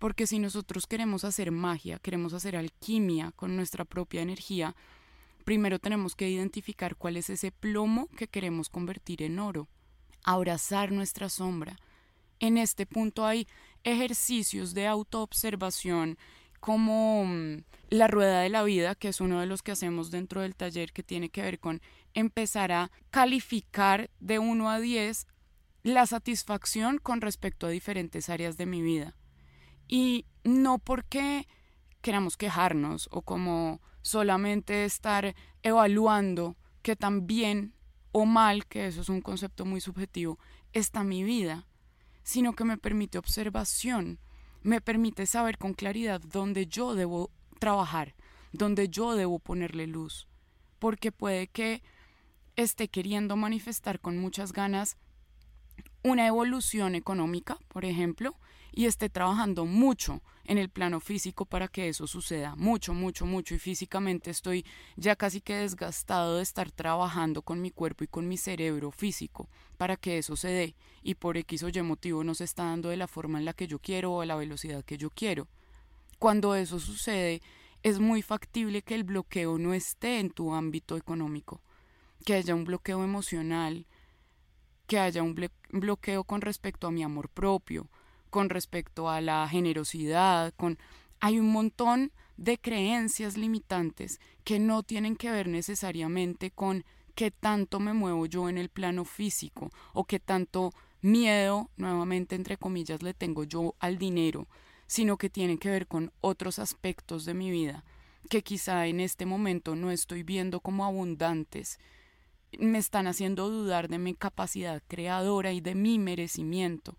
porque 0.00 0.26
si 0.26 0.38
nosotros 0.38 0.86
queremos 0.86 1.24
hacer 1.24 1.52
magia, 1.52 1.98
queremos 1.98 2.32
hacer 2.32 2.56
alquimia 2.56 3.32
con 3.36 3.54
nuestra 3.54 3.84
propia 3.84 4.22
energía, 4.22 4.74
primero 5.44 5.78
tenemos 5.78 6.16
que 6.16 6.30
identificar 6.30 6.96
cuál 6.96 7.18
es 7.18 7.28
ese 7.28 7.52
plomo 7.52 8.08
que 8.16 8.26
queremos 8.26 8.70
convertir 8.70 9.22
en 9.22 9.38
oro, 9.38 9.68
abrazar 10.24 10.90
nuestra 10.90 11.28
sombra. 11.28 11.76
En 12.38 12.56
este 12.56 12.86
punto 12.86 13.26
hay 13.26 13.46
ejercicios 13.84 14.72
de 14.72 14.86
autoobservación 14.86 16.16
como 16.60 17.26
mm, 17.26 17.64
la 17.90 18.06
rueda 18.06 18.40
de 18.40 18.48
la 18.48 18.62
vida, 18.62 18.94
que 18.94 19.08
es 19.08 19.20
uno 19.20 19.38
de 19.40 19.46
los 19.46 19.60
que 19.60 19.72
hacemos 19.72 20.10
dentro 20.10 20.40
del 20.40 20.56
taller 20.56 20.94
que 20.94 21.02
tiene 21.02 21.28
que 21.28 21.42
ver 21.42 21.60
con 21.60 21.82
empezar 22.14 22.72
a 22.72 22.90
calificar 23.10 24.08
de 24.18 24.38
1 24.38 24.70
a 24.70 24.80
10 24.80 25.26
la 25.82 26.06
satisfacción 26.06 26.96
con 26.96 27.20
respecto 27.20 27.66
a 27.66 27.70
diferentes 27.70 28.30
áreas 28.30 28.56
de 28.56 28.64
mi 28.64 28.80
vida. 28.80 29.14
Y 29.92 30.24
no 30.44 30.78
porque 30.78 31.48
queramos 32.00 32.36
quejarnos 32.36 33.08
o 33.10 33.22
como 33.22 33.80
solamente 34.02 34.84
estar 34.84 35.34
evaluando 35.64 36.56
que 36.82 36.94
tan 36.94 37.26
bien 37.26 37.74
o 38.12 38.24
mal, 38.24 38.66
que 38.66 38.86
eso 38.86 39.00
es 39.00 39.08
un 39.08 39.20
concepto 39.20 39.64
muy 39.64 39.80
subjetivo, 39.80 40.38
está 40.72 41.02
mi 41.02 41.24
vida, 41.24 41.66
sino 42.22 42.52
que 42.52 42.64
me 42.64 42.78
permite 42.78 43.18
observación, 43.18 44.20
me 44.62 44.80
permite 44.80 45.26
saber 45.26 45.58
con 45.58 45.74
claridad 45.74 46.20
dónde 46.20 46.66
yo 46.66 46.94
debo 46.94 47.32
trabajar, 47.58 48.14
dónde 48.52 48.88
yo 48.88 49.16
debo 49.16 49.40
ponerle 49.40 49.88
luz, 49.88 50.28
porque 50.78 51.10
puede 51.10 51.48
que 51.48 51.82
esté 52.54 52.86
queriendo 52.86 53.36
manifestar 53.36 53.98
con 53.98 54.18
muchas 54.18 54.52
ganas 54.52 54.96
una 56.04 56.28
evolución 56.28 56.94
económica, 56.94 57.58
por 57.66 57.84
ejemplo, 57.84 58.36
y 58.72 58.86
esté 58.86 59.08
trabajando 59.08 59.64
mucho 59.66 60.22
en 60.44 60.58
el 60.58 60.68
plano 60.68 61.00
físico 61.00 61.44
para 61.44 61.68
que 61.68 61.88
eso 61.88 62.06
suceda, 62.06 62.56
mucho, 62.56 62.94
mucho, 62.94 63.26
mucho, 63.26 63.54
y 63.54 63.58
físicamente 63.58 64.30
estoy 64.30 64.64
ya 64.96 65.16
casi 65.16 65.40
que 65.40 65.54
desgastado 65.54 66.36
de 66.36 66.42
estar 66.42 66.70
trabajando 66.70 67.42
con 67.42 67.60
mi 67.60 67.70
cuerpo 67.70 68.04
y 68.04 68.08
con 68.08 68.26
mi 68.28 68.36
cerebro 68.36 68.90
físico 68.90 69.48
para 69.76 69.96
que 69.96 70.18
eso 70.18 70.36
se 70.36 70.48
dé, 70.48 70.74
y 71.02 71.14
por 71.14 71.36
X 71.36 71.62
o 71.62 71.68
Y 71.68 71.82
motivo 71.82 72.24
no 72.24 72.34
se 72.34 72.44
está 72.44 72.64
dando 72.64 72.88
de 72.88 72.96
la 72.96 73.06
forma 73.06 73.38
en 73.38 73.44
la 73.44 73.52
que 73.52 73.66
yo 73.66 73.78
quiero 73.78 74.12
o 74.12 74.20
a 74.20 74.26
la 74.26 74.36
velocidad 74.36 74.84
que 74.84 74.98
yo 74.98 75.10
quiero. 75.10 75.48
Cuando 76.18 76.54
eso 76.54 76.78
sucede, 76.78 77.40
es 77.82 77.98
muy 77.98 78.20
factible 78.20 78.82
que 78.82 78.94
el 78.94 79.04
bloqueo 79.04 79.56
no 79.56 79.72
esté 79.72 80.20
en 80.20 80.30
tu 80.30 80.52
ámbito 80.52 80.96
económico, 80.96 81.62
que 82.26 82.34
haya 82.34 82.54
un 82.54 82.64
bloqueo 82.64 83.02
emocional, 83.02 83.86
que 84.86 84.98
haya 84.98 85.22
un 85.22 85.34
bloqueo 85.70 86.24
con 86.24 86.40
respecto 86.40 86.88
a 86.88 86.90
mi 86.90 87.02
amor 87.02 87.30
propio, 87.30 87.88
con 88.30 88.48
respecto 88.48 89.08
a 89.08 89.20
la 89.20 89.46
generosidad, 89.48 90.54
con 90.56 90.78
hay 91.20 91.38
un 91.38 91.50
montón 91.50 92.12
de 92.36 92.58
creencias 92.58 93.36
limitantes 93.36 94.20
que 94.44 94.58
no 94.58 94.82
tienen 94.82 95.16
que 95.16 95.30
ver 95.30 95.48
necesariamente 95.48 96.50
con 96.50 96.84
qué 97.14 97.30
tanto 97.30 97.80
me 97.80 97.92
muevo 97.92 98.24
yo 98.26 98.48
en 98.48 98.56
el 98.56 98.70
plano 98.70 99.04
físico 99.04 99.70
o 99.92 100.04
qué 100.04 100.18
tanto 100.18 100.72
miedo, 101.02 101.68
nuevamente 101.76 102.34
entre 102.36 102.56
comillas, 102.56 103.02
le 103.02 103.12
tengo 103.12 103.44
yo 103.44 103.74
al 103.78 103.98
dinero, 103.98 104.46
sino 104.86 105.18
que 105.18 105.28
tienen 105.28 105.58
que 105.58 105.68
ver 105.68 105.86
con 105.86 106.12
otros 106.22 106.58
aspectos 106.58 107.24
de 107.26 107.34
mi 107.34 107.50
vida 107.50 107.84
que 108.28 108.42
quizá 108.42 108.86
en 108.86 109.00
este 109.00 109.26
momento 109.26 109.74
no 109.74 109.90
estoy 109.90 110.22
viendo 110.22 110.60
como 110.60 110.84
abundantes, 110.84 111.78
me 112.58 112.78
están 112.78 113.06
haciendo 113.06 113.48
dudar 113.48 113.88
de 113.88 113.98
mi 113.98 114.14
capacidad 114.14 114.82
creadora 114.88 115.52
y 115.52 115.60
de 115.60 115.74
mi 115.74 115.98
merecimiento. 115.98 116.96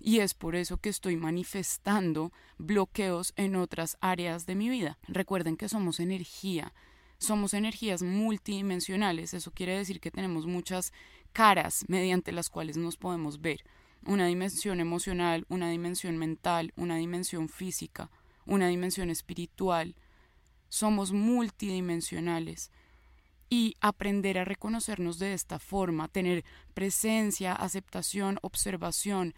Y 0.00 0.20
es 0.20 0.34
por 0.34 0.54
eso 0.54 0.76
que 0.76 0.88
estoy 0.88 1.16
manifestando 1.16 2.32
bloqueos 2.56 3.32
en 3.36 3.56
otras 3.56 3.96
áreas 4.00 4.46
de 4.46 4.54
mi 4.54 4.68
vida. 4.68 4.98
Recuerden 5.08 5.56
que 5.56 5.68
somos 5.68 5.98
energía, 5.98 6.72
somos 7.18 7.52
energías 7.52 8.02
multidimensionales, 8.02 9.34
eso 9.34 9.50
quiere 9.50 9.76
decir 9.76 10.00
que 10.00 10.12
tenemos 10.12 10.46
muchas 10.46 10.92
caras 11.32 11.84
mediante 11.88 12.32
las 12.32 12.48
cuales 12.48 12.76
nos 12.76 12.96
podemos 12.96 13.40
ver. 13.40 13.64
Una 14.06 14.26
dimensión 14.26 14.78
emocional, 14.78 15.44
una 15.48 15.68
dimensión 15.70 16.16
mental, 16.16 16.72
una 16.76 16.96
dimensión 16.96 17.48
física, 17.48 18.10
una 18.46 18.68
dimensión 18.68 19.10
espiritual. 19.10 19.96
Somos 20.68 21.12
multidimensionales 21.12 22.70
y 23.50 23.76
aprender 23.80 24.38
a 24.38 24.44
reconocernos 24.44 25.18
de 25.18 25.32
esta 25.32 25.58
forma, 25.58 26.08
tener 26.08 26.44
presencia, 26.74 27.52
aceptación, 27.52 28.38
observación, 28.42 29.34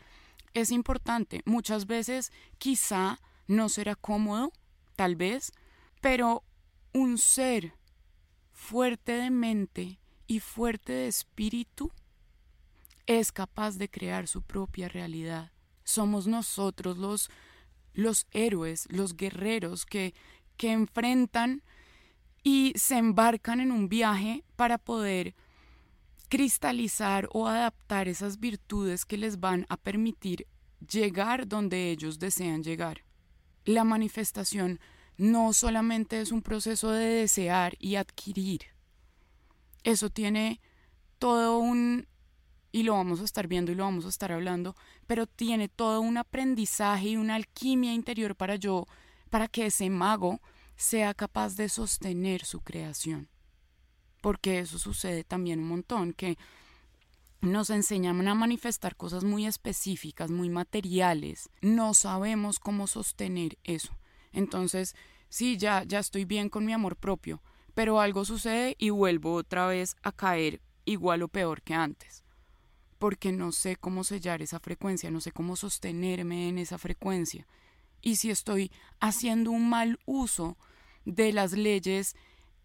es 0.54 0.70
importante. 0.70 1.42
Muchas 1.44 1.86
veces 1.86 2.32
quizá 2.58 3.18
no 3.46 3.68
será 3.68 3.94
cómodo, 3.94 4.52
tal 4.96 5.16
vez, 5.16 5.52
pero 6.00 6.44
un 6.92 7.18
ser 7.18 7.74
fuerte 8.52 9.12
de 9.12 9.30
mente 9.30 9.98
y 10.26 10.40
fuerte 10.40 10.92
de 10.92 11.08
espíritu 11.08 11.90
es 13.06 13.32
capaz 13.32 13.76
de 13.76 13.88
crear 13.88 14.28
su 14.28 14.42
propia 14.42 14.88
realidad. 14.88 15.52
Somos 15.84 16.26
nosotros 16.26 16.98
los, 16.98 17.30
los 17.92 18.26
héroes, 18.30 18.86
los 18.90 19.16
guerreros 19.16 19.86
que, 19.86 20.14
que 20.56 20.70
enfrentan 20.72 21.62
y 22.42 22.72
se 22.76 22.98
embarcan 22.98 23.60
en 23.60 23.72
un 23.72 23.88
viaje 23.88 24.44
para 24.56 24.78
poder 24.78 25.34
cristalizar 26.30 27.28
o 27.32 27.48
adaptar 27.48 28.06
esas 28.06 28.38
virtudes 28.38 29.04
que 29.04 29.18
les 29.18 29.40
van 29.40 29.66
a 29.68 29.76
permitir 29.76 30.46
llegar 30.78 31.48
donde 31.48 31.90
ellos 31.90 32.20
desean 32.20 32.62
llegar. 32.62 33.04
La 33.64 33.82
manifestación 33.82 34.78
no 35.16 35.52
solamente 35.52 36.20
es 36.20 36.30
un 36.30 36.40
proceso 36.40 36.92
de 36.92 37.04
desear 37.04 37.74
y 37.80 37.96
adquirir. 37.96 38.60
Eso 39.82 40.08
tiene 40.08 40.60
todo 41.18 41.58
un, 41.58 42.06
y 42.70 42.84
lo 42.84 42.94
vamos 42.94 43.20
a 43.20 43.24
estar 43.24 43.48
viendo 43.48 43.72
y 43.72 43.74
lo 43.74 43.82
vamos 43.82 44.06
a 44.06 44.10
estar 44.10 44.30
hablando, 44.30 44.76
pero 45.08 45.26
tiene 45.26 45.68
todo 45.68 46.00
un 46.00 46.16
aprendizaje 46.16 47.08
y 47.08 47.16
una 47.16 47.34
alquimia 47.34 47.92
interior 47.92 48.36
para 48.36 48.54
yo, 48.54 48.86
para 49.30 49.48
que 49.48 49.66
ese 49.66 49.90
mago 49.90 50.40
sea 50.76 51.12
capaz 51.12 51.56
de 51.56 51.68
sostener 51.68 52.44
su 52.44 52.60
creación. 52.60 53.29
Porque 54.20 54.58
eso 54.58 54.78
sucede 54.78 55.24
también 55.24 55.60
un 55.60 55.68
montón, 55.68 56.12
que 56.12 56.36
nos 57.40 57.70
enseñan 57.70 58.26
a 58.28 58.34
manifestar 58.34 58.96
cosas 58.96 59.24
muy 59.24 59.46
específicas, 59.46 60.30
muy 60.30 60.50
materiales. 60.50 61.48
No 61.62 61.94
sabemos 61.94 62.58
cómo 62.58 62.86
sostener 62.86 63.56
eso. 63.64 63.96
Entonces, 64.32 64.94
sí, 65.28 65.56
ya, 65.56 65.84
ya 65.84 65.98
estoy 65.98 66.24
bien 66.24 66.50
con 66.50 66.66
mi 66.66 66.72
amor 66.72 66.96
propio, 66.96 67.42
pero 67.74 68.00
algo 68.00 68.24
sucede 68.24 68.76
y 68.78 68.90
vuelvo 68.90 69.34
otra 69.34 69.66
vez 69.66 69.96
a 70.02 70.12
caer 70.12 70.60
igual 70.84 71.22
o 71.22 71.28
peor 71.28 71.62
que 71.62 71.74
antes. 71.74 72.24
Porque 72.98 73.32
no 73.32 73.52
sé 73.52 73.76
cómo 73.76 74.04
sellar 74.04 74.42
esa 74.42 74.60
frecuencia, 74.60 75.10
no 75.10 75.20
sé 75.20 75.32
cómo 75.32 75.56
sostenerme 75.56 76.48
en 76.48 76.58
esa 76.58 76.76
frecuencia. 76.76 77.46
Y 78.02 78.16
si 78.16 78.30
estoy 78.30 78.70
haciendo 78.98 79.50
un 79.50 79.68
mal 79.70 79.98
uso 80.04 80.58
de 81.06 81.32
las 81.32 81.52
leyes 81.52 82.16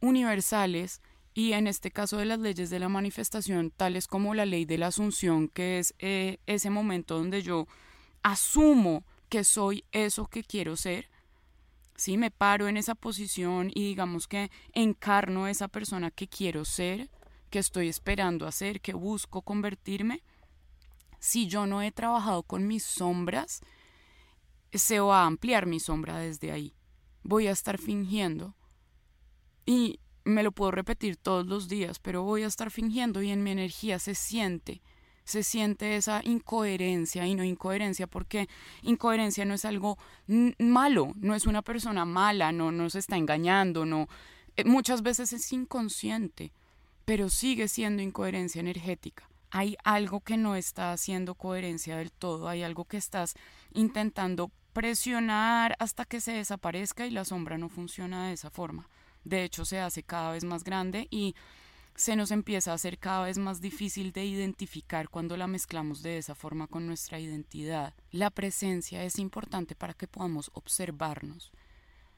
universales 0.02 1.02
y 1.36 1.54
en 1.54 1.68
este 1.68 1.92
caso 1.92 2.18
de 2.18 2.26
las 2.26 2.40
leyes 2.40 2.72
de 2.72 2.80
la 2.80 2.90
manifestación, 2.90 3.70
tales 3.70 4.08
como 4.08 4.34
la 4.34 4.48
ley 4.48 4.66
de 4.66 4.80
la 4.80 4.88
asunción, 4.88 5.50
que 5.50 5.78
es 5.78 5.94
eh, 6.00 6.40
ese 6.48 6.72
momento 6.72 7.20
donde 7.20 7.44
yo 7.44 7.68
asumo 8.24 9.06
que 9.30 9.44
soy 9.44 9.86
eso 9.92 10.26
que 10.26 10.44
quiero 10.44 10.76
ser, 10.76 11.10
si 11.96 12.18
me 12.18 12.32
paro 12.32 12.68
en 12.68 12.78
esa 12.78 12.96
posición 12.96 13.70
y 13.72 13.90
digamos 13.90 14.28
que 14.28 14.50
encarno 14.74 15.48
esa 15.48 15.68
persona 15.68 16.10
que 16.10 16.28
quiero 16.28 16.66
ser, 16.66 17.12
que 17.52 17.60
estoy 17.60 17.88
esperando 17.88 18.48
hacer, 18.48 18.82
que 18.82 18.94
busco 18.94 19.44
convertirme, 19.44 20.24
si 21.20 21.48
yo 21.48 21.68
no 21.68 21.84
he 21.84 21.92
trabajado 21.92 22.42
con 22.42 22.68
mis 22.68 22.84
sombras, 22.84 23.62
se 24.74 25.00
va 25.00 25.22
a 25.22 25.28
ampliar 25.28 25.68
mi 25.68 25.80
sombra 25.80 26.18
desde 26.18 26.52
ahí 26.52 26.76
voy 27.26 27.48
a 27.48 27.52
estar 27.52 27.78
fingiendo. 27.78 28.56
Y 29.66 30.00
me 30.26 30.44
lo 30.44 30.52
puedo 30.52 30.72
repetir 30.72 31.16
todos 31.16 31.46
los 31.46 31.70
días, 31.70 32.00
pero 32.00 32.24
voy 32.24 32.44
a 32.44 32.48
estar 32.48 32.72
fingiendo 32.72 33.22
y 33.22 33.32
en 33.32 33.44
mi 33.44 33.52
energía 33.52 34.00
se 34.00 34.16
siente, 34.16 34.82
se 35.24 35.44
siente 35.44 35.96
esa 35.96 36.22
incoherencia 36.24 37.26
y 37.28 37.36
no 37.36 37.44
incoherencia 37.44 38.08
porque 38.08 38.50
incoherencia 38.82 39.46
no 39.46 39.54
es 39.54 39.66
algo 39.66 39.98
malo, 40.60 41.14
no 41.16 41.36
es 41.36 41.46
una 41.46 41.62
persona 41.62 42.06
mala, 42.06 42.52
no 42.52 42.72
nos 42.72 42.96
está 42.96 43.18
engañando, 43.18 43.86
no 43.86 44.08
eh, 44.58 44.66
muchas 44.66 45.04
veces 45.04 45.32
es 45.32 45.52
inconsciente, 45.54 46.52
pero 47.06 47.30
sigue 47.30 47.68
siendo 47.68 48.02
incoherencia 48.02 48.60
energética. 48.60 49.30
Hay 49.52 49.78
algo 49.84 50.22
que 50.22 50.38
no 50.38 50.56
está 50.56 50.92
haciendo 50.92 51.36
coherencia 51.36 51.98
del 51.98 52.12
todo, 52.12 52.50
hay 52.50 52.64
algo 52.64 52.86
que 52.86 52.98
estás 52.98 53.36
intentando 53.74 54.52
presionar 54.74 55.76
hasta 55.80 56.04
que 56.04 56.20
se 56.20 56.34
desaparezca 56.34 57.06
y 57.06 57.12
la 57.12 57.26
sombra 57.26 57.58
no 57.58 57.70
funciona 57.70 58.28
de 58.28 58.34
esa 58.34 58.50
forma. 58.50 58.90
De 59.26 59.44
hecho, 59.44 59.66
se 59.66 59.80
hace 59.80 60.04
cada 60.04 60.32
vez 60.32 60.44
más 60.44 60.64
grande 60.64 61.08
y 61.12 61.36
se 61.96 62.16
nos 62.16 62.32
empieza 62.32 62.72
a 62.72 62.76
hacer 62.76 63.00
cada 63.00 63.26
vez 63.26 63.38
más 63.38 63.60
difícil 63.62 64.12
de 64.12 64.26
identificar 64.26 65.10
cuando 65.10 65.36
la 65.36 65.48
mezclamos 65.48 66.02
de 66.02 66.18
esa 66.18 66.36
forma 66.36 66.68
con 66.68 66.86
nuestra 66.86 67.20
identidad. 67.20 67.94
La 68.12 68.30
presencia 68.30 69.04
es 69.04 69.18
importante 69.18 69.76
para 69.76 69.94
que 69.94 70.08
podamos 70.08 70.52
observarnos, 70.54 71.52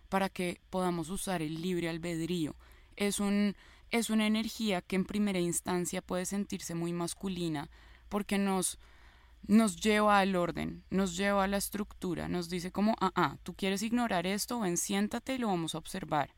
para 0.09 0.29
que 0.29 0.59
podamos 0.69 1.09
usar 1.09 1.41
el 1.41 1.61
libre 1.61 1.89
albedrío. 1.89 2.55
Es, 2.95 3.19
un, 3.19 3.55
es 3.89 4.09
una 4.09 4.27
energía 4.27 4.81
que 4.81 4.95
en 4.95 5.05
primera 5.05 5.39
instancia 5.39 6.01
puede 6.01 6.25
sentirse 6.25 6.75
muy 6.75 6.91
masculina 6.91 7.69
porque 8.09 8.37
nos 8.37 8.79
nos 9.47 9.77
lleva 9.77 10.19
al 10.19 10.35
orden, 10.35 10.83
nos 10.89 11.15
lleva 11.15 11.45
a 11.45 11.47
la 11.47 11.57
estructura, 11.57 12.27
nos 12.27 12.49
dice 12.49 12.71
como, 12.71 12.95
ah, 12.99 13.11
ah, 13.15 13.37
tú 13.43 13.53
quieres 13.53 13.81
ignorar 13.81 14.27
esto, 14.27 14.59
ven, 14.59 14.75
siéntate 14.75 15.35
y 15.35 15.37
lo 15.37 15.47
vamos 15.47 15.73
a 15.73 15.77
observar. 15.77 16.33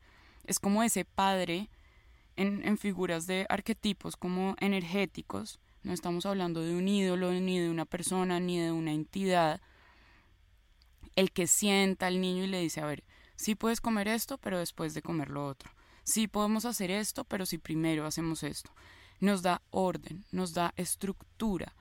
Es 0.50 0.58
como 0.58 0.82
ese 0.82 1.04
padre 1.04 1.70
en, 2.34 2.76
figuras 2.76 3.28
de 3.28 3.46
arquetipos 3.48 4.16
como 4.16 4.56
energéticos, 4.58 5.60
no 5.84 5.92
estamos 5.92 6.26
hablando 6.26 6.60
de 6.60 6.74
un 6.74 6.88
ídolo, 6.88 7.30
ni 7.30 7.60
de 7.60 7.70
una 7.70 7.84
persona, 7.84 8.40
ni 8.40 8.58
de 8.58 8.72
una 8.72 8.90
entidad, 8.90 9.60
el 11.14 11.30
que 11.30 11.46
sienta 11.46 12.08
al 12.08 12.20
niño 12.20 12.42
y 12.42 12.48
le 12.48 12.58
dice, 12.58 12.80
a 12.80 12.86
ver, 12.86 13.04
sí 13.36 13.54
puedes 13.54 13.80
comer 13.80 14.08
esto, 14.08 14.38
pero 14.38 14.58
después 14.58 14.92
de 14.92 15.02
comer 15.02 15.30
lo 15.30 15.46
otro. 15.46 15.70
Sí 16.02 16.26
podemos 16.26 16.64
hacer 16.64 16.90
esto, 16.90 17.22
pero 17.22 17.46
si 17.46 17.58
primero 17.58 18.04
hacemos 18.04 18.42
esto. 18.42 18.72
Nos 19.20 19.42
da 19.42 19.62
orden, 19.70 20.24
nos 20.32 20.52
da 20.52 20.74
estructura, 20.74 21.76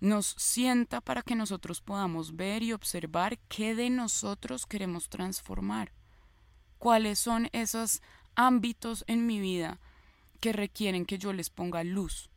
nos 0.00 0.28
sienta 0.38 1.02
para 1.02 1.20
que 1.20 1.34
nosotros 1.34 1.82
podamos 1.82 2.36
ver 2.36 2.62
y 2.62 2.72
observar 2.72 3.38
qué 3.50 3.74
de 3.74 3.90
nosotros 3.90 4.64
queremos 4.64 5.10
transformar. 5.10 5.92
Cuáles 6.82 7.20
son 7.20 7.48
esos 7.52 8.02
ámbitos 8.34 9.04
en 9.06 9.24
mi 9.24 9.38
vida 9.38 9.78
que 10.40 10.52
requieren 10.52 11.06
que 11.06 11.16
yo 11.16 11.32
les 11.32 11.48
ponga 11.48 11.84
luz, 11.84 12.28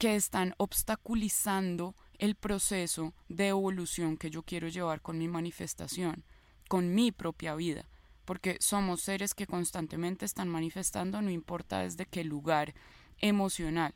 que 0.00 0.16
están 0.16 0.56
obstaculizando 0.56 1.94
el 2.18 2.34
proceso 2.34 3.14
de 3.28 3.46
evolución 3.46 4.16
que 4.16 4.30
yo 4.30 4.42
quiero 4.42 4.66
llevar 4.66 5.00
con 5.00 5.16
mi 5.16 5.28
manifestación, 5.28 6.24
con 6.66 6.92
mi 6.92 7.12
propia 7.12 7.54
vida, 7.54 7.88
porque 8.24 8.56
somos 8.58 9.02
seres 9.02 9.32
que 9.32 9.46
constantemente 9.46 10.24
están 10.24 10.48
manifestando, 10.48 11.22
no 11.22 11.30
importa 11.30 11.82
desde 11.82 12.04
qué 12.04 12.24
lugar 12.24 12.74
emocional, 13.18 13.94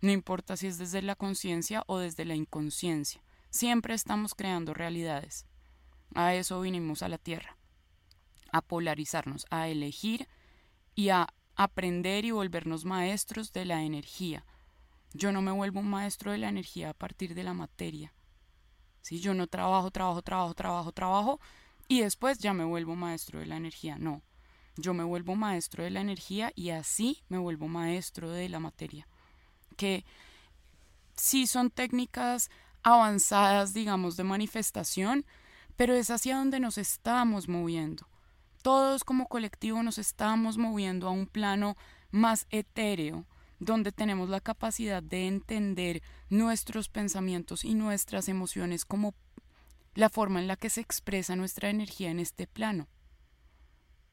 no 0.00 0.10
importa 0.10 0.56
si 0.56 0.68
es 0.68 0.78
desde 0.78 1.02
la 1.02 1.16
conciencia 1.16 1.84
o 1.86 1.98
desde 1.98 2.24
la 2.24 2.34
inconsciencia, 2.34 3.22
siempre 3.50 3.92
estamos 3.92 4.34
creando 4.34 4.72
realidades. 4.72 5.44
A 6.14 6.34
eso 6.34 6.62
vinimos 6.62 7.02
a 7.02 7.10
la 7.10 7.18
Tierra, 7.18 7.55
a 8.56 8.62
polarizarnos, 8.62 9.44
a 9.50 9.68
elegir 9.68 10.28
y 10.94 11.10
a 11.10 11.28
aprender 11.56 12.24
y 12.24 12.30
volvernos 12.30 12.86
maestros 12.86 13.52
de 13.52 13.66
la 13.66 13.82
energía. 13.82 14.44
Yo 15.12 15.30
no 15.30 15.42
me 15.42 15.52
vuelvo 15.52 15.80
un 15.80 15.90
maestro 15.90 16.32
de 16.32 16.38
la 16.38 16.48
energía 16.48 16.90
a 16.90 16.94
partir 16.94 17.34
de 17.34 17.44
la 17.44 17.52
materia. 17.52 18.14
Si 19.02 19.20
yo 19.20 19.34
no 19.34 19.46
trabajo, 19.46 19.90
trabajo, 19.90 20.22
trabajo, 20.22 20.54
trabajo, 20.54 20.92
trabajo 20.92 21.40
y 21.86 22.00
después 22.00 22.38
ya 22.38 22.54
me 22.54 22.64
vuelvo 22.64 22.96
maestro 22.96 23.40
de 23.40 23.46
la 23.46 23.56
energía. 23.56 23.98
No, 23.98 24.22
yo 24.76 24.94
me 24.94 25.04
vuelvo 25.04 25.36
maestro 25.36 25.84
de 25.84 25.90
la 25.90 26.00
energía 26.00 26.50
y 26.54 26.70
así 26.70 27.22
me 27.28 27.38
vuelvo 27.38 27.68
maestro 27.68 28.30
de 28.30 28.48
la 28.48 28.58
materia. 28.58 29.06
Que 29.76 30.04
sí 31.14 31.46
son 31.46 31.70
técnicas 31.70 32.50
avanzadas, 32.82 33.74
digamos, 33.74 34.16
de 34.16 34.24
manifestación, 34.24 35.26
pero 35.76 35.94
es 35.94 36.08
hacia 36.08 36.38
donde 36.38 36.58
nos 36.58 36.78
estamos 36.78 37.48
moviendo 37.48 38.08
todos 38.66 39.04
como 39.04 39.28
colectivo 39.28 39.80
nos 39.84 39.96
estamos 39.96 40.58
moviendo 40.58 41.06
a 41.06 41.12
un 41.12 41.28
plano 41.28 41.76
más 42.10 42.48
etéreo, 42.50 43.24
donde 43.60 43.92
tenemos 43.92 44.28
la 44.28 44.40
capacidad 44.40 45.04
de 45.04 45.28
entender 45.28 46.02
nuestros 46.30 46.88
pensamientos 46.88 47.64
y 47.64 47.74
nuestras 47.74 48.28
emociones 48.28 48.84
como 48.84 49.14
la 49.94 50.08
forma 50.10 50.40
en 50.40 50.48
la 50.48 50.56
que 50.56 50.68
se 50.68 50.80
expresa 50.80 51.36
nuestra 51.36 51.70
energía 51.70 52.10
en 52.10 52.18
este 52.18 52.48
plano. 52.48 52.88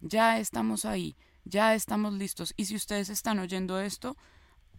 Ya 0.02 0.38
estamos 0.38 0.86
ahí, 0.86 1.16
ya 1.46 1.74
estamos 1.74 2.14
listos 2.14 2.54
y 2.56 2.66
si 2.66 2.76
ustedes 2.76 3.10
están 3.10 3.40
oyendo 3.40 3.80
esto, 3.80 4.16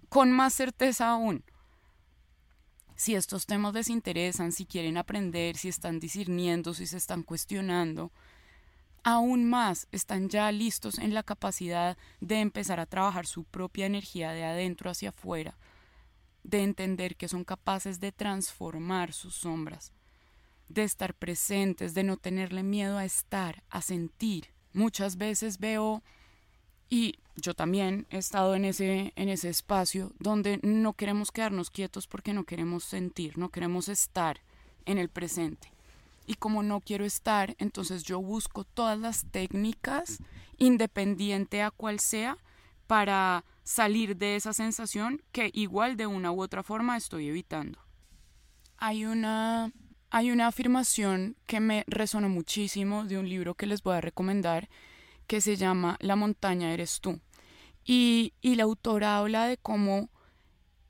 con 0.08 0.30
más 0.30 0.54
certeza 0.54 1.08
aún, 1.08 1.44
si 2.94 3.16
estos 3.16 3.44
temas 3.46 3.74
les 3.74 3.88
interesan, 3.90 4.52
si 4.52 4.66
quieren 4.66 4.98
aprender, 4.98 5.56
si 5.56 5.68
están 5.68 5.98
discerniendo, 5.98 6.74
si 6.74 6.86
se 6.86 6.96
están 6.96 7.24
cuestionando, 7.24 8.12
aún 9.04 9.44
más 9.44 9.86
están 9.92 10.30
ya 10.30 10.50
listos 10.50 10.98
en 10.98 11.12
la 11.12 11.22
capacidad 11.22 11.96
de 12.20 12.40
empezar 12.40 12.80
a 12.80 12.86
trabajar 12.86 13.26
su 13.26 13.44
propia 13.44 13.86
energía 13.86 14.32
de 14.32 14.44
adentro 14.44 14.90
hacia 14.90 15.10
afuera, 15.10 15.56
de 16.42 16.62
entender 16.62 17.14
que 17.16 17.28
son 17.28 17.44
capaces 17.44 18.00
de 18.00 18.12
transformar 18.12 19.12
sus 19.12 19.34
sombras, 19.34 19.92
de 20.68 20.84
estar 20.84 21.14
presentes, 21.14 21.92
de 21.92 22.02
no 22.02 22.16
tenerle 22.16 22.62
miedo 22.62 22.96
a 22.96 23.04
estar, 23.04 23.62
a 23.68 23.82
sentir. 23.82 24.48
Muchas 24.72 25.18
veces 25.18 25.58
veo 25.58 26.02
y 26.88 27.18
yo 27.36 27.52
también 27.52 28.06
he 28.08 28.16
estado 28.16 28.54
en 28.54 28.64
ese, 28.64 29.12
en 29.16 29.28
ese 29.28 29.50
espacio 29.50 30.12
donde 30.18 30.60
no 30.62 30.94
queremos 30.94 31.30
quedarnos 31.30 31.70
quietos 31.70 32.06
porque 32.06 32.32
no 32.32 32.44
queremos 32.44 32.84
sentir, 32.84 33.36
no 33.36 33.50
queremos 33.50 33.88
estar 33.90 34.40
en 34.86 34.96
el 34.96 35.10
presente 35.10 35.73
y 36.26 36.34
como 36.34 36.62
no 36.62 36.80
quiero 36.80 37.04
estar, 37.04 37.54
entonces 37.58 38.02
yo 38.02 38.20
busco 38.20 38.64
todas 38.64 38.98
las 38.98 39.26
técnicas, 39.30 40.18
independiente 40.56 41.62
a 41.62 41.70
cual 41.70 42.00
sea, 42.00 42.38
para 42.86 43.44
salir 43.62 44.16
de 44.16 44.36
esa 44.36 44.52
sensación 44.52 45.22
que 45.32 45.50
igual 45.52 45.96
de 45.96 46.06
una 46.06 46.32
u 46.32 46.42
otra 46.42 46.62
forma 46.62 46.96
estoy 46.96 47.28
evitando. 47.28 47.78
Hay 48.76 49.04
una, 49.04 49.72
hay 50.10 50.30
una 50.30 50.46
afirmación 50.46 51.36
que 51.46 51.60
me 51.60 51.84
resonó 51.86 52.28
muchísimo 52.28 53.04
de 53.04 53.18
un 53.18 53.28
libro 53.28 53.54
que 53.54 53.66
les 53.66 53.82
voy 53.82 53.96
a 53.96 54.00
recomendar 54.00 54.68
que 55.26 55.40
se 55.40 55.56
llama 55.56 55.96
La 56.00 56.16
montaña 56.16 56.72
eres 56.72 57.00
tú. 57.00 57.20
Y, 57.84 58.34
y 58.40 58.56
la 58.56 58.64
autora 58.64 59.18
habla 59.18 59.46
de 59.46 59.56
cómo 59.56 60.10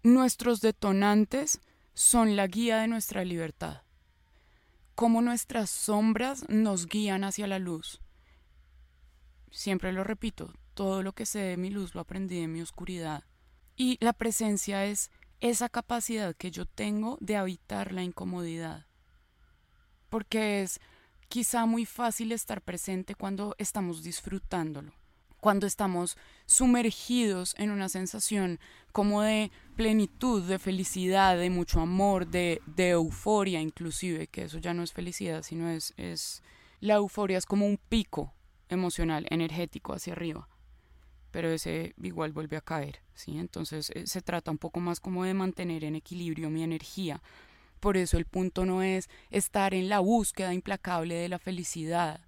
nuestros 0.02 0.60
detonantes 0.60 1.60
son 1.92 2.36
la 2.36 2.46
guía 2.48 2.78
de 2.78 2.88
nuestra 2.88 3.24
libertad 3.24 3.83
cómo 4.94 5.22
nuestras 5.22 5.70
sombras 5.70 6.48
nos 6.48 6.87
guían 6.87 7.24
hacia 7.24 7.46
la 7.46 7.59
luz. 7.59 8.00
Siempre 9.50 9.92
lo 9.92 10.04
repito, 10.04 10.52
todo 10.74 11.02
lo 11.02 11.12
que 11.12 11.26
sé 11.26 11.40
de 11.40 11.57
mi 11.57 11.70
luz 11.70 11.94
lo 11.94 12.00
aprendí 12.00 12.40
de 12.40 12.48
mi 12.48 12.61
oscuridad. 12.61 13.24
Y 13.76 13.98
la 14.00 14.12
presencia 14.12 14.85
es 14.87 15.11
esa 15.40 15.68
capacidad 15.68 16.35
que 16.35 16.50
yo 16.50 16.66
tengo 16.66 17.18
de 17.20 17.37
habitar 17.37 17.92
la 17.92 18.02
incomodidad. 18.02 18.87
Porque 20.09 20.62
es 20.62 20.80
quizá 21.28 21.66
muy 21.66 21.87
fácil 21.87 22.33
estar 22.33 22.62
presente 22.62 23.14
cuando 23.14 23.54
estamos 23.59 24.02
disfrutándolo 24.02 24.92
cuando 25.44 25.66
estamos 25.66 26.16
sumergidos 26.46 27.54
en 27.59 27.70
una 27.70 27.90
sensación 27.90 28.59
como 28.92 29.20
de 29.20 29.52
plenitud, 29.76 30.42
de 30.42 30.59
felicidad, 30.59 31.37
de 31.37 31.50
mucho 31.50 31.80
amor, 31.80 32.26
de, 32.26 32.62
de 32.64 32.88
euforia 32.92 33.61
inclusive, 33.61 34.26
que 34.28 34.44
eso 34.44 34.57
ya 34.57 34.72
no 34.72 34.83
es 34.83 34.94
felicidad, 34.94 35.42
sino 35.42 35.68
es, 35.68 35.92
es 35.98 36.42
la 36.80 36.94
euforia 36.94 37.37
es 37.37 37.44
como 37.44 37.66
un 37.66 37.76
pico 37.76 38.33
emocional, 38.70 39.26
energético 39.28 39.92
hacia 39.92 40.14
arriba, 40.14 40.48
pero 41.30 41.50
ese 41.50 41.92
igual 42.02 42.33
vuelve 42.33 42.57
a 42.57 42.62
caer, 42.62 43.02
¿sí? 43.12 43.37
Entonces 43.37 43.90
eh, 43.90 44.07
se 44.07 44.22
trata 44.22 44.50
un 44.50 44.57
poco 44.57 44.80
más 44.80 44.98
como 44.98 45.24
de 45.24 45.35
mantener 45.35 45.85
en 45.85 45.94
equilibrio 45.94 46.48
mi 46.48 46.62
energía. 46.62 47.20
Por 47.80 47.98
eso 47.98 48.16
el 48.16 48.24
punto 48.24 48.64
no 48.64 48.83
es 48.83 49.11
estar 49.28 49.74
en 49.74 49.90
la 49.90 49.98
búsqueda 49.98 50.54
implacable 50.54 51.16
de 51.16 51.28
la 51.28 51.38
felicidad, 51.38 52.22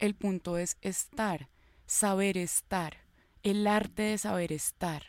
el 0.00 0.16
punto 0.16 0.58
es 0.58 0.76
estar 0.80 1.48
saber 1.88 2.36
estar, 2.36 2.98
el 3.42 3.66
arte 3.66 4.02
de 4.02 4.18
saber 4.18 4.52
estar. 4.52 5.02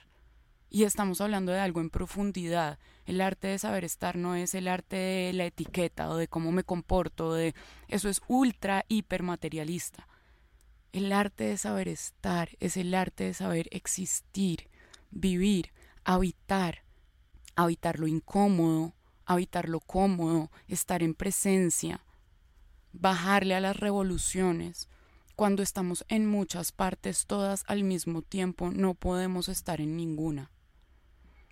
Y 0.69 0.83
estamos 0.83 1.19
hablando 1.19 1.51
de 1.51 1.59
algo 1.59 1.81
en 1.81 1.89
profundidad. 1.89 2.79
El 3.05 3.19
arte 3.21 3.47
de 3.47 3.59
saber 3.59 3.83
estar 3.83 4.15
no 4.15 4.35
es 4.35 4.55
el 4.55 4.67
arte 4.67 4.95
de 4.95 5.33
la 5.33 5.45
etiqueta 5.45 6.09
o 6.09 6.15
de 6.15 6.29
cómo 6.29 6.51
me 6.53 6.63
comporto, 6.63 7.33
de 7.33 7.53
eso 7.89 8.07
es 8.07 8.21
ultra 8.27 8.85
hiper 8.87 9.23
materialista. 9.23 10.07
El 10.93 11.11
arte 11.11 11.43
de 11.43 11.57
saber 11.57 11.89
estar 11.89 12.49
es 12.61 12.77
el 12.77 12.93
arte 12.95 13.25
de 13.25 13.33
saber 13.33 13.67
existir, 13.71 14.69
vivir, 15.11 15.73
habitar, 16.05 16.83
habitar 17.57 17.99
lo 17.99 18.07
incómodo, 18.07 18.93
habitar 19.25 19.67
lo 19.67 19.81
cómodo, 19.81 20.49
estar 20.67 21.03
en 21.03 21.13
presencia, 21.13 22.05
bajarle 22.93 23.55
a 23.55 23.59
las 23.59 23.75
revoluciones, 23.75 24.87
cuando 25.39 25.63
estamos 25.63 26.03
en 26.09 26.25
muchas 26.25 26.73
partes 26.73 27.25
todas 27.25 27.63
al 27.67 27.85
mismo 27.85 28.21
tiempo, 28.21 28.71
no 28.71 28.93
podemos 28.93 29.47
estar 29.47 29.79
en 29.79 29.95
ninguna. 29.95 30.51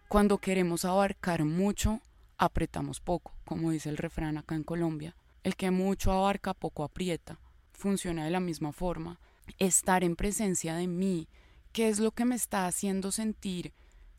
Cuando 0.10 0.40
queremos 0.40 0.84
abarcar 0.84 1.46
mucho, 1.46 2.02
apretamos 2.38 3.00
poco, 3.00 3.32
como 3.46 3.72
dice 3.72 3.88
el 3.88 3.96
refrán 3.96 4.38
acá 4.38 4.56
en 4.56 4.66
Colombia. 4.66 5.16
El 5.42 5.56
que 5.56 5.72
mucho 5.72 6.12
abarca, 6.12 6.54
poco 6.54 6.84
aprieta. 6.84 7.40
Funciona 7.72 8.26
de 8.26 8.32
la 8.32 8.42
misma 8.42 8.74
forma. 8.74 9.22
Estar 9.58 10.04
en 10.04 10.18
presencia 10.18 10.76
de 10.76 10.88
mí, 10.88 11.30
¿qué 11.72 11.88
es 11.88 12.00
lo 12.00 12.12
que 12.12 12.26
me 12.26 12.36
está 12.36 12.68
haciendo 12.68 13.14
sentir 13.14 13.72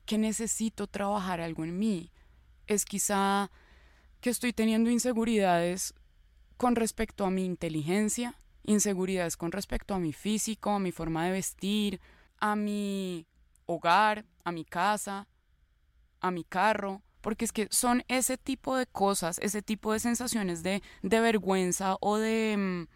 que 0.06 0.16
necesito 0.16 0.86
trabajar 0.86 1.42
algo 1.42 1.64
en 1.64 1.78
mí? 1.78 2.10
Es 2.68 2.86
quizá 2.86 3.50
que 4.22 4.30
estoy 4.30 4.54
teniendo 4.54 4.88
inseguridades 4.88 5.92
con 6.56 6.74
respecto 6.74 7.26
a 7.26 7.30
mi 7.30 7.44
inteligencia, 7.44 8.40
inseguridades 8.68 9.36
con 9.36 9.50
respecto 9.50 9.94
a 9.94 9.98
mi 9.98 10.12
físico, 10.12 10.70
a 10.70 10.78
mi 10.78 10.92
forma 10.92 11.24
de 11.24 11.32
vestir, 11.32 12.00
a 12.38 12.54
mi 12.54 13.26
hogar, 13.66 14.26
a 14.44 14.52
mi 14.52 14.64
casa, 14.64 15.26
a 16.20 16.30
mi 16.30 16.44
carro, 16.44 17.02
porque 17.22 17.44
es 17.44 17.52
que 17.52 17.68
son 17.70 18.04
ese 18.08 18.36
tipo 18.36 18.76
de 18.76 18.86
cosas, 18.86 19.38
ese 19.40 19.62
tipo 19.62 19.92
de 19.92 20.00
sensaciones 20.00 20.62
de, 20.62 20.82
de 21.02 21.20
vergüenza 21.20 21.96
o 22.00 22.18
de 22.18 22.56
mm, 22.56 22.88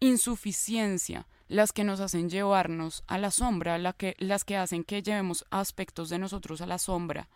insuficiencia 0.00 1.28
las 1.48 1.72
que 1.72 1.84
nos 1.84 2.00
hacen 2.00 2.28
llevarnos 2.28 3.04
a 3.06 3.18
la 3.18 3.30
sombra, 3.30 3.92
que, 3.92 4.16
las 4.18 4.44
que 4.44 4.56
hacen 4.56 4.84
que 4.84 5.02
llevemos 5.02 5.44
aspectos 5.50 6.08
de 6.08 6.18
nosotros 6.18 6.60
a 6.60 6.66
la 6.66 6.78
sombra. 6.78 7.28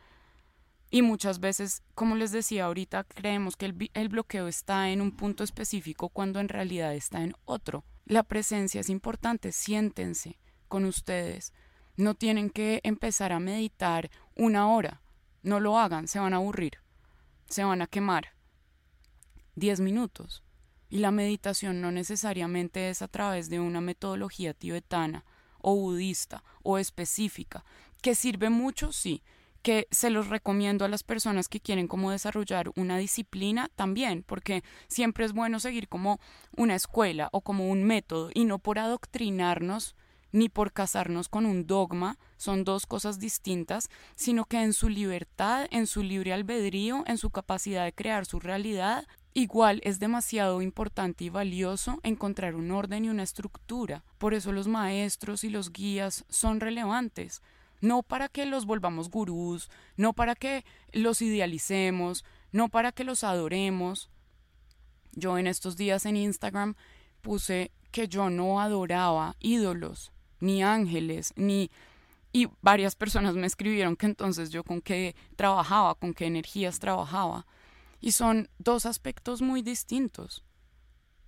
Y 0.97 1.03
muchas 1.03 1.41
veces, 1.41 1.83
como 1.95 2.17
les 2.17 2.33
decía 2.33 2.65
ahorita, 2.65 3.05
creemos 3.05 3.55
que 3.57 3.67
el, 3.67 4.09
bloqueo 4.09 4.49
está 4.49 4.89
en 4.89 5.03
un 5.03 5.13
punto 5.13 5.45
específico 5.45 6.09
cuando 6.09 6.41
en 6.41 6.49
realidad 6.49 6.95
está 6.95 7.23
en 7.23 7.35
otro. 7.45 7.85
La 8.07 8.23
presencia 8.23 8.81
es 8.81 8.89
importante, 8.89 9.53
siéntense 9.53 10.39
con 10.69 10.87
ustedes. 10.87 11.53
No 11.99 12.15
tienen 12.15 12.49
que 12.49 12.81
empezar 12.83 13.33
a 13.33 13.41
meditar 13.41 14.11
una 14.37 14.69
hora. 14.69 15.03
No 15.43 15.61
lo 15.61 15.79
hagan, 15.79 16.09
se 16.09 16.19
van 16.19 16.33
a 16.33 16.37
aburrir, 16.37 16.79
se 17.47 17.63
van 17.63 17.83
a 17.83 17.87
quemar. 17.87 18.29
Diez 19.55 19.81
minutos. 19.81 20.45
Y 20.89 21.01
la 21.01 21.11
meditación 21.11 21.83
no 21.83 21.93
necesariamente 21.93 22.89
es 22.89 23.03
a 23.03 23.09
través 23.09 23.51
de 23.51 23.61
una 23.61 23.83
metodología 23.83 24.55
tibetana 24.55 25.27
o 25.59 25.77
budista 25.77 26.43
o 26.63 26.79
específica, 26.79 27.67
que 28.01 28.15
sirve 28.15 28.49
mucho, 28.49 28.93
sí, 28.93 29.23
que 29.67 29.89
se 29.91 30.11
los 30.11 30.29
recomiendo 30.29 30.85
a 30.85 30.89
las 30.89 31.03
personas 31.03 31.49
que 31.49 31.59
quieren 31.59 31.89
como 31.89 32.13
desarrollar 32.13 32.71
una 32.77 32.99
disciplina 32.99 33.69
también, 33.75 34.23
porque 34.23 34.63
siempre 34.87 35.25
es 35.25 35.33
bueno 35.33 35.59
seguir 35.59 35.89
como 35.89 36.21
una 36.57 36.77
escuela 36.77 37.31
o 37.33 37.41
como 37.41 37.69
un 37.69 37.83
método 37.83 38.31
y 38.33 38.45
no 38.45 38.61
por 38.61 38.79
adoctrinarnos 38.79 39.97
ni 40.31 40.49
por 40.49 40.73
casarnos 40.73 41.29
con 41.29 41.47
un 41.47 41.67
dogma, 41.67 42.17
son 42.37 42.63
dos 42.63 42.87
cosas 42.87 43.19
distintas, 43.19 43.89
sino 44.15 44.45
que 44.45 44.63
en 44.63 44.73
su 44.73 44.89
libertad, 44.89 45.67
en 45.73 45.89
su 45.89 46.05
libre 46.05 46.33
albedrío, 46.33 47.03
en 47.09 47.19
su 47.19 47.31
capacidad 47.31 47.85
de 47.85 47.93
crear 47.93 48.25
su 48.25 48.39
realidad, 48.39 49.05
igual 49.35 49.81
es 49.83 49.99
demasiado 49.99 50.63
importante 50.63 51.25
y 51.25 51.29
valioso 51.29 51.99
encontrar 52.05 52.55
un 52.55 52.71
orden 52.71 53.05
y 53.05 53.09
una 53.09 53.25
estructura. 53.25 54.05
Por 54.19 54.33
eso 54.33 54.53
los 54.53 54.69
maestros 54.69 55.43
y 55.43 55.51
los 55.51 55.73
guías 55.73 56.25
son 56.29 56.61
relevantes, 56.61 57.43
no 57.87 58.03
para 58.03 58.29
que 58.29 58.47
los 58.47 58.67
volvamos 58.67 59.11
gurús, 59.11 59.71
no 59.97 60.13
para 60.13 60.35
que 60.35 60.65
los 60.93 61.23
idealicemos, 61.23 62.25
no 62.51 62.69
para 62.69 62.91
que 62.91 63.05
los 63.05 63.23
adoremos. 63.23 64.11
Yo 65.13 65.39
en 65.39 65.47
estos 65.47 65.77
días 65.77 66.05
en 66.05 66.17
Instagram 66.17 66.75
puse 67.23 67.71
que 67.93 68.09
yo 68.09 68.29
no 68.29 68.61
adoraba 68.61 69.37
ídolos, 69.39 70.13
ni 70.41 70.63
ángeles, 70.63 71.33
ni... 71.37 71.71
Y 72.33 72.49
varias 72.61 72.97
personas 72.97 73.35
me 73.35 73.47
escribieron 73.47 73.97
que 73.97 74.07
entonces 74.07 74.51
yo 74.51 74.63
con 74.63 74.83
qué 74.83 75.15
trabajaba, 75.37 75.95
con 75.95 76.13
qué 76.13 76.27
energías 76.27 76.81
trabajaba. 76.81 77.47
Y 78.01 78.13
son 78.13 78.51
dos 78.59 78.85
aspectos 78.85 79.41
muy 79.41 79.63
distintos. 79.63 80.45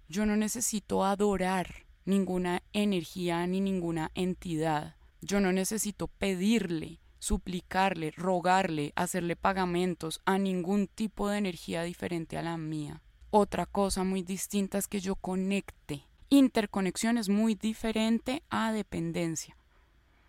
Yo 0.08 0.26
no 0.26 0.36
necesito 0.36 1.04
adorar 1.04 1.86
ninguna 2.04 2.62
energía 2.74 3.46
ni 3.46 3.62
ninguna 3.62 4.10
entidad. 4.14 4.97
Yo 5.20 5.40
no 5.40 5.52
necesito 5.52 6.06
pedirle, 6.06 7.00
suplicarle, 7.18 8.12
rogarle, 8.12 8.92
hacerle 8.96 9.36
pagamentos 9.36 10.20
a 10.24 10.38
ningún 10.38 10.86
tipo 10.86 11.28
de 11.28 11.38
energía 11.38 11.82
diferente 11.82 12.38
a 12.38 12.42
la 12.42 12.56
mía. 12.56 13.02
Otra 13.30 13.66
cosa 13.66 14.04
muy 14.04 14.22
distinta 14.22 14.78
es 14.78 14.88
que 14.88 15.00
yo 15.00 15.16
conecte. 15.16 16.04
Interconexión 16.30 17.18
es 17.18 17.28
muy 17.28 17.54
diferente 17.54 18.42
a 18.48 18.72
dependencia. 18.72 19.56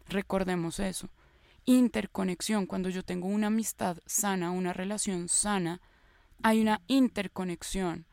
Recordemos 0.08 0.80
eso. 0.80 1.10
Interconexión, 1.66 2.66
cuando 2.66 2.90
yo 2.90 3.04
tengo 3.04 3.28
una 3.28 3.48
amistad 3.48 3.98
sana, 4.06 4.50
una 4.50 4.74
relación 4.74 5.30
sana, 5.30 5.82
hay 6.42 6.62
una 6.62 6.82
interconexión. 6.88 8.06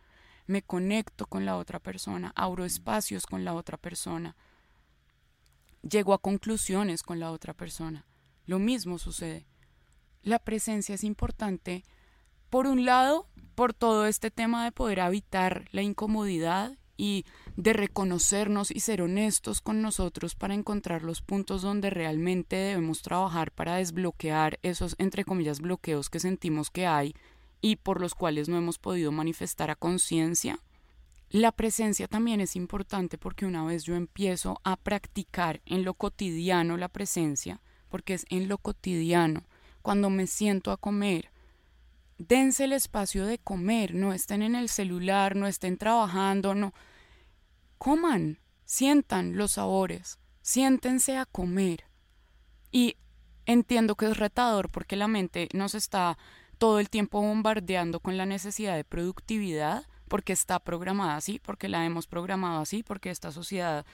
Me 0.47 0.63
conecto 0.63 1.27
con 1.27 1.45
la 1.47 1.57
otra 1.57 1.79
persona, 1.79 2.33
abro 2.37 2.65
espacios 2.65 3.27
con 3.27 3.45
la 3.45 3.55
otra 3.55 3.79
persona, 3.79 4.37
llego 5.83 6.15
a 6.15 6.21
conclusiones 6.23 7.03
con 7.03 7.21
la 7.21 7.31
otra 7.31 7.55
persona. 7.55 8.07
Lo 8.47 8.59
mismo 8.59 8.99
sucede. 8.99 9.47
La 10.23 10.39
presencia 10.39 10.95
es 10.95 11.05
importante, 11.05 11.85
por 12.51 12.67
un 12.67 12.85
lado, 12.85 13.29
por 13.55 13.75
todo 13.75 14.07
este 14.07 14.31
tema 14.31 14.65
de 14.65 14.73
poder 14.73 14.99
evitar 14.99 15.67
la 15.73 15.83
incomodidad 15.83 16.77
y 16.97 17.25
de 17.57 17.73
reconocernos 17.73 18.71
y 18.71 18.81
ser 18.81 19.03
honestos 19.03 19.61
con 19.61 19.83
nosotros 19.83 20.35
para 20.35 20.55
encontrar 20.55 21.03
los 21.03 21.23
puntos 21.23 21.63
donde 21.63 21.91
realmente 21.91 22.57
debemos 22.57 23.03
trabajar 23.03 23.53
para 23.53 23.77
desbloquear 23.77 24.59
esos, 24.63 24.95
entre 24.99 25.25
comillas, 25.25 25.61
bloqueos 25.61 26.11
que 26.11 26.21
sentimos 26.21 26.71
que 26.71 26.87
hay 26.87 27.15
y 27.61 27.77
por 27.77 28.01
los 28.01 28.15
cuales 28.15 28.49
no 28.49 28.57
hemos 28.57 28.79
podido 28.79 29.13
manifestar 29.13 29.71
a 29.71 29.77
conciencia. 29.77 30.61
La 31.37 31.53
presencia 31.53 32.09
también 32.09 32.41
es 32.41 32.57
importante 32.57 33.19
porque 33.19 33.45
una 33.45 33.63
vez 33.63 33.85
yo 33.85 33.95
empiezo 33.95 34.59
a 34.65 34.75
practicar 34.75 35.61
en 35.67 35.85
lo 35.85 35.93
cotidiano 35.93 36.79
la 36.79 36.89
presencia, 36.89 37.61
porque 37.91 38.15
es 38.15 38.25
en 38.31 38.49
lo 38.49 38.57
cotidiano, 38.57 39.45
cuando 39.83 40.09
me 40.09 40.27
siento 40.29 40.73
a 40.73 40.79
comer, 40.79 41.31
dense 42.17 42.65
el 42.65 42.73
espacio 42.73 43.27
de 43.27 43.39
comer, 43.39 43.95
no 43.95 44.15
estén 44.15 44.41
en 44.41 44.55
el 44.55 44.71
celular, 44.71 45.37
no 45.37 45.47
estén 45.47 45.77
trabajando, 45.77 46.55
no. 46.55 46.73
Coman, 47.77 48.39
sientan 48.65 49.37
los 49.37 49.53
sabores, 49.53 50.19
siéntense 50.41 51.19
a 51.19 51.27
comer. 51.27 51.85
Y 52.73 52.97
entiendo 53.45 53.95
que 53.95 54.07
es 54.07 54.17
retador 54.17 54.71
porque 54.71 54.97
la 54.97 55.07
mente 55.07 55.51
nos 55.53 55.75
está 55.75 56.17
todo 56.57 56.81
el 56.81 56.89
tiempo 56.89 57.21
bombardeando 57.21 58.01
con 58.01 58.17
la 58.17 58.25
necesidad 58.25 58.75
de 58.75 58.85
productividad, 58.85 59.85
porque 60.09 60.33
está 60.33 60.59
programada 60.59 61.17
así, 61.17 61.41
porque 61.45 61.69
la 61.69 61.85
hemos 61.85 62.07
programado 62.07 62.61
así, 62.61 62.83
porque 62.83 63.11
esta 63.11 63.33
sociedad, 63.33 63.85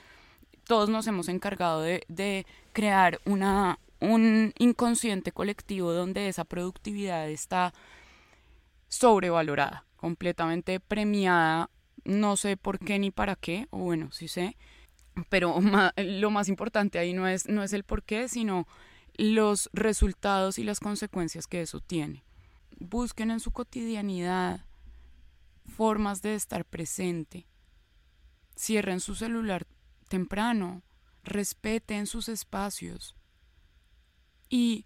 todos 0.65 0.89
nos 0.89 1.07
hemos 1.07 1.27
encargado 1.29 1.81
de, 1.81 2.03
de 2.07 2.45
crear 2.71 3.19
una, 3.25 3.79
un 3.99 4.53
inconsciente 4.57 5.31
colectivo 5.31 5.93
donde 5.93 6.27
esa 6.27 6.43
productividad 6.43 7.29
está 7.29 7.73
sobrevalorada, 8.89 9.85
completamente 9.95 10.79
premiada, 10.79 11.69
no 12.03 12.37
sé 12.37 12.57
por 12.57 12.79
qué 12.79 12.99
ni 12.99 13.11
para 13.11 13.35
qué, 13.35 13.67
o 13.71 13.79
bueno, 13.79 14.11
sí 14.11 14.27
sé, 14.27 14.55
pero 15.29 15.59
lo 15.97 16.31
más 16.31 16.49
importante 16.49 16.99
ahí 16.99 17.13
no 17.13 17.27
es, 17.27 17.47
no 17.47 17.63
es 17.63 17.73
el 17.73 17.83
por 17.83 18.03
qué, 18.03 18.27
sino 18.27 18.67
los 19.15 19.69
resultados 19.73 20.57
y 20.59 20.63
las 20.63 20.79
consecuencias 20.79 21.47
que 21.47 21.61
eso 21.61 21.79
tiene. 21.79 22.23
Busquen 22.79 23.31
en 23.31 23.39
su 23.39 23.51
cotidianidad 23.51 24.65
formas 25.65 26.21
de 26.21 26.35
estar 26.35 26.65
presente. 26.65 27.47
Cierren 28.55 28.99
su 28.99 29.15
celular 29.15 29.65
temprano, 30.07 30.83
respeten 31.23 32.05
sus 32.05 32.29
espacios. 32.29 33.15
Y 34.49 34.85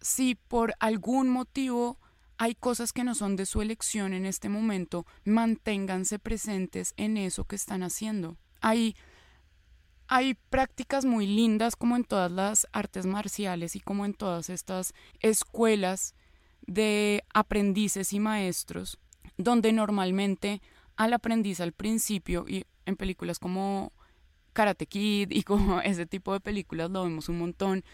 si 0.00 0.34
por 0.34 0.74
algún 0.80 1.28
motivo 1.28 1.98
hay 2.38 2.54
cosas 2.56 2.92
que 2.92 3.04
no 3.04 3.14
son 3.14 3.36
de 3.36 3.46
su 3.46 3.62
elección 3.62 4.12
en 4.12 4.26
este 4.26 4.48
momento, 4.48 5.06
manténganse 5.24 6.18
presentes 6.18 6.92
en 6.96 7.16
eso 7.16 7.44
que 7.44 7.54
están 7.54 7.84
haciendo. 7.84 8.36
Hay, 8.60 8.96
hay 10.08 10.34
prácticas 10.34 11.04
muy 11.04 11.26
lindas 11.26 11.76
como 11.76 11.94
en 11.94 12.04
todas 12.04 12.32
las 12.32 12.66
artes 12.72 13.06
marciales 13.06 13.76
y 13.76 13.80
como 13.80 14.04
en 14.04 14.14
todas 14.14 14.50
estas 14.50 14.92
escuelas 15.20 16.16
de 16.66 17.22
aprendices 17.32 18.12
y 18.12 18.18
maestros 18.18 18.98
donde 19.36 19.72
normalmente 19.72 20.60
al 20.96 21.12
aprendiz 21.12 21.60
al 21.60 21.72
principio 21.72 22.44
y 22.48 22.64
en 22.86 22.96
películas 22.96 23.38
como 23.38 23.92
Karate 24.52 24.86
Kid 24.86 25.30
y 25.30 25.42
como 25.42 25.80
ese 25.82 26.06
tipo 26.06 26.32
de 26.32 26.40
películas 26.40 26.90
lo 26.90 27.04
vemos 27.04 27.28
un 27.28 27.38
montón 27.38 27.84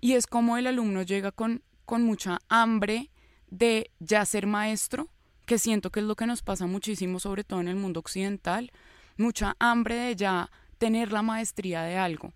y 0.00 0.12
es 0.12 0.26
como 0.26 0.56
el 0.56 0.66
alumno 0.66 1.02
llega 1.02 1.32
con, 1.32 1.62
con 1.84 2.02
mucha 2.02 2.38
hambre 2.48 3.10
de 3.48 3.90
ya 3.98 4.24
ser 4.24 4.46
maestro, 4.46 5.08
que 5.46 5.58
siento 5.58 5.90
que 5.90 6.00
es 6.00 6.06
lo 6.06 6.16
que 6.16 6.26
nos 6.26 6.42
pasa 6.42 6.66
muchísimo, 6.66 7.20
sobre 7.20 7.44
todo 7.44 7.60
en 7.60 7.68
el 7.68 7.76
mundo 7.76 8.00
occidental, 8.00 8.72
mucha 9.16 9.56
hambre 9.58 9.94
de 9.96 10.16
ya 10.16 10.50
tener 10.78 11.12
la 11.12 11.22
maestría 11.22 11.82
de 11.82 11.96
algo. 11.96 12.34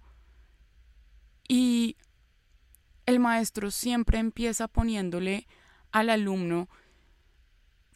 Y 1.49 1.97
el 3.07 3.19
maestro 3.19 3.71
siempre 3.71 4.19
empieza 4.19 4.69
poniéndole 4.69 5.47
al 5.91 6.11
alumno 6.11 6.69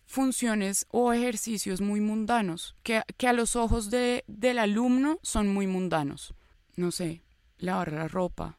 funciones 0.06 0.86
o 0.90 1.12
ejercicios 1.12 1.80
muy 1.80 2.00
mundanos, 2.00 2.76
que, 2.82 3.02
a 3.26 3.32
los 3.32 3.56
ojos 3.56 3.90
de, 3.90 4.24
del 4.26 4.58
alumno 4.58 5.18
son 5.22 5.52
muy 5.52 5.66
mundanos. 5.66 6.34
No 6.76 6.90
sé, 6.90 7.22
lavar 7.58 7.92
la 7.92 8.08
ropa, 8.08 8.58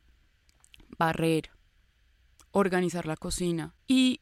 barrer, 0.98 1.52
organizar 2.52 3.06
la 3.06 3.18
cocina. 3.18 3.76
Y 3.88 4.22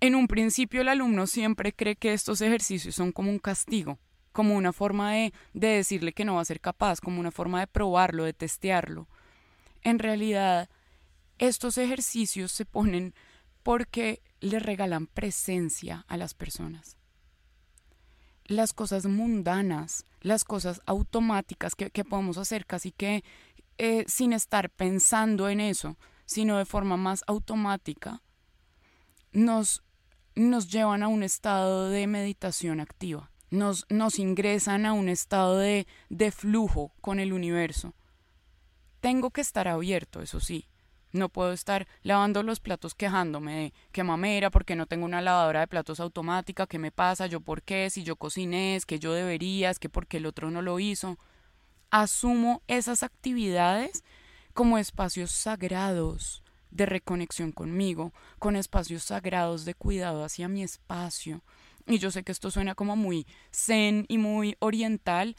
en 0.00 0.14
un 0.14 0.26
principio 0.26 0.80
el 0.80 0.88
alumno 0.88 1.26
siempre 1.26 1.72
cree 1.72 1.96
que 1.96 2.12
estos 2.12 2.40
ejercicios 2.40 2.94
son 2.94 3.12
como 3.12 3.30
un 3.30 3.38
castigo, 3.38 3.98
como 4.32 4.56
una 4.56 4.72
forma 4.72 5.12
de, 5.12 5.32
de 5.54 5.68
decirle 5.68 6.12
que 6.12 6.24
no 6.24 6.36
va 6.36 6.42
a 6.42 6.46
ser 6.46 6.60
capaz, 6.60 7.00
como 7.00 7.20
una 7.20 7.30
forma 7.30 7.60
de 7.60 7.66
probarlo, 7.66 8.24
de 8.24 8.32
testearlo. 8.32 9.08
En 9.82 9.98
realidad, 9.98 10.68
estos 11.38 11.78
ejercicios 11.78 12.52
se 12.52 12.64
ponen 12.64 13.14
porque 13.62 14.22
le 14.40 14.58
regalan 14.58 15.06
presencia 15.06 16.04
a 16.08 16.16
las 16.16 16.34
personas. 16.34 16.96
las 18.44 18.72
cosas 18.72 19.06
mundanas, 19.06 20.06
las 20.22 20.42
cosas 20.42 20.80
automáticas 20.84 21.76
que, 21.76 22.04
podemos 22.04 22.36
hacer 22.36 22.66
casi 22.66 22.90
que 22.90 23.22
eh, 23.78 24.04
sin 24.08 24.32
estar 24.32 24.70
pensando 24.70 25.48
en 25.48 25.60
eso, 25.60 25.96
sino 26.26 26.58
de 26.58 26.64
forma 26.64 26.96
más 26.96 27.22
automática, 27.28 28.22
nos, 29.32 29.84
nos 30.34 30.68
llevan 30.68 31.04
a 31.04 31.08
un 31.08 31.22
estado 31.22 31.90
de 31.90 32.08
meditación 32.08 32.80
activa, 32.80 33.30
nos, 33.50 33.86
nos 33.88 34.18
ingresan 34.18 34.84
a 34.84 34.94
un 34.94 35.08
estado 35.08 35.58
de, 35.58 35.86
de 36.08 36.32
flujo 36.32 36.92
con 37.00 37.20
el 37.20 37.32
universo. 37.32 37.94
Tengo 39.00 39.30
que 39.30 39.42
estar 39.42 39.68
abierto, 39.68 40.22
eso 40.22 40.40
sí, 40.40 40.69
no 41.12 41.28
puedo 41.28 41.52
estar 41.52 41.86
lavando 42.02 42.42
los 42.42 42.60
platos 42.60 42.94
quejándome 42.94 43.54
de 43.56 43.72
que 43.92 44.04
mamera 44.04 44.50
porque 44.50 44.76
no 44.76 44.86
tengo 44.86 45.04
una 45.04 45.20
lavadora 45.20 45.60
de 45.60 45.66
platos 45.66 46.00
automática, 46.00 46.66
qué 46.66 46.78
me 46.78 46.92
pasa, 46.92 47.26
yo 47.26 47.40
por 47.40 47.62
qué, 47.62 47.90
si 47.90 48.02
yo 48.02 48.16
cociné, 48.16 48.76
es 48.76 48.86
que 48.86 48.98
yo 48.98 49.12
debería, 49.12 49.70
es 49.70 49.78
que 49.78 49.88
porque 49.88 50.18
el 50.18 50.26
otro 50.26 50.50
no 50.50 50.62
lo 50.62 50.78
hizo. 50.78 51.18
Asumo 51.90 52.62
esas 52.68 53.02
actividades 53.02 54.04
como 54.54 54.78
espacios 54.78 55.32
sagrados 55.32 56.42
de 56.70 56.86
reconexión 56.86 57.52
conmigo, 57.52 58.12
con 58.38 58.56
espacios 58.56 59.04
sagrados 59.04 59.64
de 59.64 59.74
cuidado 59.74 60.24
hacia 60.24 60.48
mi 60.48 60.62
espacio. 60.62 61.42
Y 61.86 61.98
yo 61.98 62.10
sé 62.10 62.22
que 62.22 62.32
esto 62.32 62.50
suena 62.50 62.74
como 62.74 62.94
muy 62.94 63.26
zen 63.52 64.04
y 64.08 64.18
muy 64.18 64.56
oriental, 64.60 65.36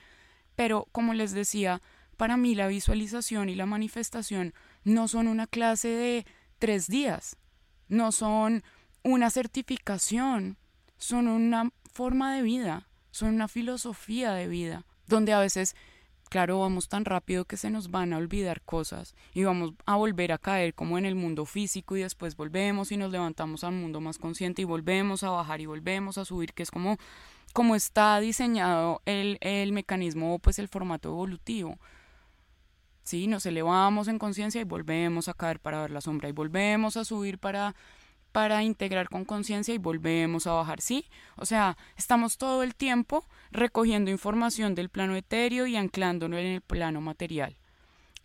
pero 0.56 0.88
como 0.92 1.14
les 1.14 1.32
decía, 1.32 1.82
para 2.18 2.38
mí 2.38 2.56
la 2.56 2.68
visualización 2.68 3.50
y 3.50 3.56
la 3.56 3.66
manifestación 3.66 4.54
no 4.84 5.08
son 5.08 5.28
una 5.28 5.48
clase 5.48 5.88
de 5.90 6.26
tres 6.60 6.88
días, 6.88 7.38
no 7.88 8.12
son 8.12 8.64
una 9.04 9.30
certificación, 9.30 10.58
son 10.98 11.28
una 11.28 11.72
forma 11.92 12.36
de 12.36 12.42
vida, 12.42 12.88
son 13.12 13.36
una 13.36 13.48
filosofía 13.48 14.34
de 14.34 14.48
vida, 14.48 14.86
donde 15.08 15.34
a 15.34 15.40
veces, 15.40 15.76
claro, 16.30 16.60
vamos 16.60 16.88
tan 16.88 17.06
rápido 17.06 17.46
que 17.46 17.58
se 17.58 17.70
nos 17.70 17.92
van 17.92 18.14
a 18.14 18.18
olvidar 18.18 18.62
cosas 18.62 19.16
y 19.34 19.44
vamos 19.44 19.74
a 19.86 19.96
volver 19.96 20.32
a 20.32 20.38
caer 20.38 20.74
como 20.74 20.98
en 20.98 21.06
el 21.06 21.16
mundo 21.16 21.46
físico 21.46 21.98
y 21.98 22.04
después 22.04 22.36
volvemos 22.36 22.92
y 22.92 22.98
nos 22.98 23.12
levantamos 23.12 23.64
al 23.64 23.74
mundo 23.74 24.00
más 24.00 24.18
consciente 24.18 24.62
y 24.62 24.66
volvemos 24.66 25.24
a 25.24 25.32
bajar 25.32 25.62
y 25.62 25.66
volvemos 25.66 26.18
a 26.18 26.26
subir, 26.26 26.54
que 26.54 26.64
es 26.64 26.72
como, 26.72 26.98
como 27.54 27.76
está 27.76 28.20
diseñado 28.20 29.02
el, 29.06 29.38
el 29.42 29.74
mecanismo, 29.74 30.40
pues 30.40 30.60
el 30.60 30.68
formato 30.68 31.10
evolutivo. 31.10 31.78
¿Sí? 33.04 33.28
Nos 33.28 33.46
elevamos 33.46 34.08
en 34.08 34.20
conciencia 34.20 34.62
y 34.62 34.66
volvemos 34.66 35.28
a 35.28 35.34
caer 35.34 35.60
para 35.60 35.82
ver 35.82 35.92
la 35.92 36.02
sombra 36.02 36.30
y 36.30 36.32
volvemos 36.32 36.98
a 36.98 37.06
subir 37.06 37.40
para 37.40 37.76
para 38.32 38.64
integrar 38.64 39.10
con 39.10 39.26
conciencia 39.26 39.74
y 39.74 39.78
volvemos 39.78 40.48
a 40.48 40.54
bajar, 40.54 40.82
¿sí? 40.82 41.06
O 41.36 41.46
sea, 41.46 41.78
estamos 41.98 42.38
todo 42.38 42.64
el 42.64 42.76
tiempo 42.76 43.26
recogiendo 43.52 44.12
información 44.12 44.74
del 44.74 44.90
plano 44.90 45.16
etéreo 45.16 45.68
y 45.68 45.76
anclándolo 45.76 46.38
en 46.38 46.46
el 46.46 46.62
plano 46.62 47.02
material. 47.02 47.58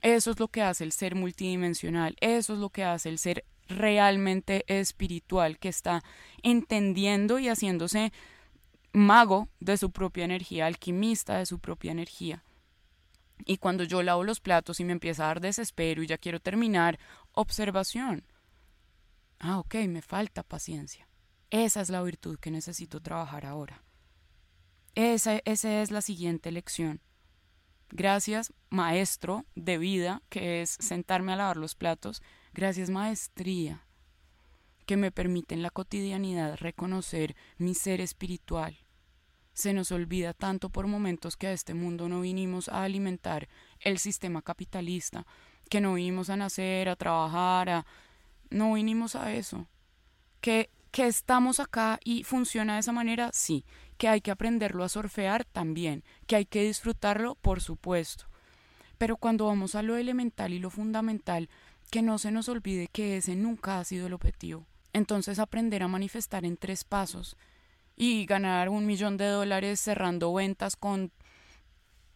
Eso 0.03 0.31
es 0.31 0.39
lo 0.39 0.49
que 0.49 0.62
hace 0.62 0.85
el 0.85 0.93
ser 0.93 1.15
multidimensional, 1.15 2.17
eso 2.21 2.53
es 2.53 2.59
lo 2.61 2.71
que 2.71 2.85
hace 2.85 3.09
el 3.09 3.19
ser 3.19 3.45
realmente 3.69 4.65
espiritual, 4.69 5.59
que 5.59 5.69
está 5.69 6.05
entendiendo 6.43 7.39
y 7.41 7.49
haciéndose 7.49 8.12
mago 8.93 9.49
de 9.59 9.77
su 9.77 9.91
propia 9.91 10.25
energía, 10.25 10.67
alquimista 10.67 11.39
de 11.39 11.47
su 11.47 11.59
propia 11.59 11.91
energía. 11.91 12.45
Y 13.44 13.59
cuando 13.59 13.85
yo 13.85 14.03
lavo 14.03 14.25
los 14.25 14.40
platos 14.40 14.81
y 14.81 14.85
me 14.85 14.92
empieza 14.92 15.25
a 15.25 15.29
dar 15.29 15.40
desespero 15.40 16.03
y 16.03 16.07
ya 16.07 16.18
quiero 16.18 16.40
terminar, 16.40 16.99
observación. 17.33 18.25
Ah, 19.38 19.59
ok, 19.59 19.75
me 19.88 20.03
falta 20.03 20.42
paciencia. 20.42 21.09
Esa 21.51 21.81
es 21.81 21.90
la 21.90 22.03
virtud 22.03 22.38
que 22.38 22.51
necesito 22.51 23.01
trabajar 23.01 23.46
ahora. 23.46 23.83
Esa, 24.94 25.40
esa 25.44 25.83
es 25.83 25.90
la 25.90 26.01
siguiente 26.01 26.51
lección. 26.51 27.03
Gracias, 27.90 28.53
maestro 28.70 29.44
de 29.55 29.79
vida, 29.79 30.22
que 30.29 30.62
es 30.62 30.70
sentarme 30.70 31.33
a 31.33 31.37
lavar 31.37 31.57
los 31.57 31.75
platos. 31.75 32.22
Gracias, 32.53 32.90
maestría, 32.90 33.87
que 34.87 34.96
me 34.96 35.12
permite 35.12 35.55
en 35.55 35.62
la 35.62 35.70
cotidianidad 35.70 36.57
reconocer 36.57 37.37
mi 37.59 37.75
ser 37.75 38.01
espiritual 38.01 38.86
se 39.57 39.73
nos 39.73 39.90
olvida 39.90 40.35
tanto 40.35 40.69
por 40.69 40.87
momentos 40.87 41.35
que 41.35 41.47
a 41.47 41.53
este 41.53 41.73
mundo 41.73 42.11
no 42.11 42.21
vinimos 42.21 42.69
a 42.69 42.83
alimentar 42.83 43.49
el 43.81 43.99
sistema 43.99 44.42
capitalista, 44.42 45.27
que 45.71 45.81
no 45.81 45.95
vinimos 45.95 46.29
a 46.29 46.37
nacer, 46.37 46.90
a 46.90 46.95
trabajar, 46.95 47.71
a... 47.71 47.87
no 48.51 48.75
vinimos 48.75 49.16
a 49.16 49.33
eso. 49.33 49.66
Que, 50.42 50.69
que 50.90 51.07
estamos 51.07 51.59
acá 51.59 51.99
y 52.05 52.23
funciona 52.23 52.75
de 52.75 52.81
esa 52.81 52.92
manera, 52.92 53.31
sí. 53.33 53.64
Que 53.97 54.09
hay 54.09 54.21
que 54.21 54.31
aprenderlo 54.31 54.85
a 54.85 54.90
surfear 54.90 55.47
también. 55.47 56.05
Que 56.27 56.37
hay 56.37 56.45
que 56.45 56.62
disfrutarlo, 56.62 57.35
por 57.37 57.62
supuesto. 57.62 58.27
Pero 58.99 59.16
cuando 59.16 59.47
vamos 59.47 59.75
a 59.75 59.81
lo 59.81 59.97
elemental 59.97 60.53
y 60.53 60.59
lo 60.59 60.69
fundamental, 60.69 61.49
que 61.90 62.03
no 62.03 62.19
se 62.19 62.31
nos 62.31 62.51
olvide 62.51 62.88
que 62.88 63.16
ese 63.16 63.37
nunca 63.37 63.79
ha 63.79 63.85
sido 63.85 64.07
el 64.09 64.12
objetivo. 64.12 64.66
Entonces 64.92 65.38
aprender 65.38 65.83
a 65.83 65.88
manifestar 65.88 66.45
en 66.45 66.59
tres 66.59 66.85
pasos 66.85 67.38
y 67.97 68.27
ganar 68.27 68.69
un 68.69 68.87
millón 68.87 69.17
de 69.17 69.27
dólares 69.27 69.81
cerrando 69.81 70.33
ventas 70.33 70.77
con 70.77 71.11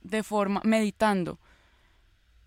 de 0.03 0.23
forma 0.23 0.61
meditando. 0.65 1.39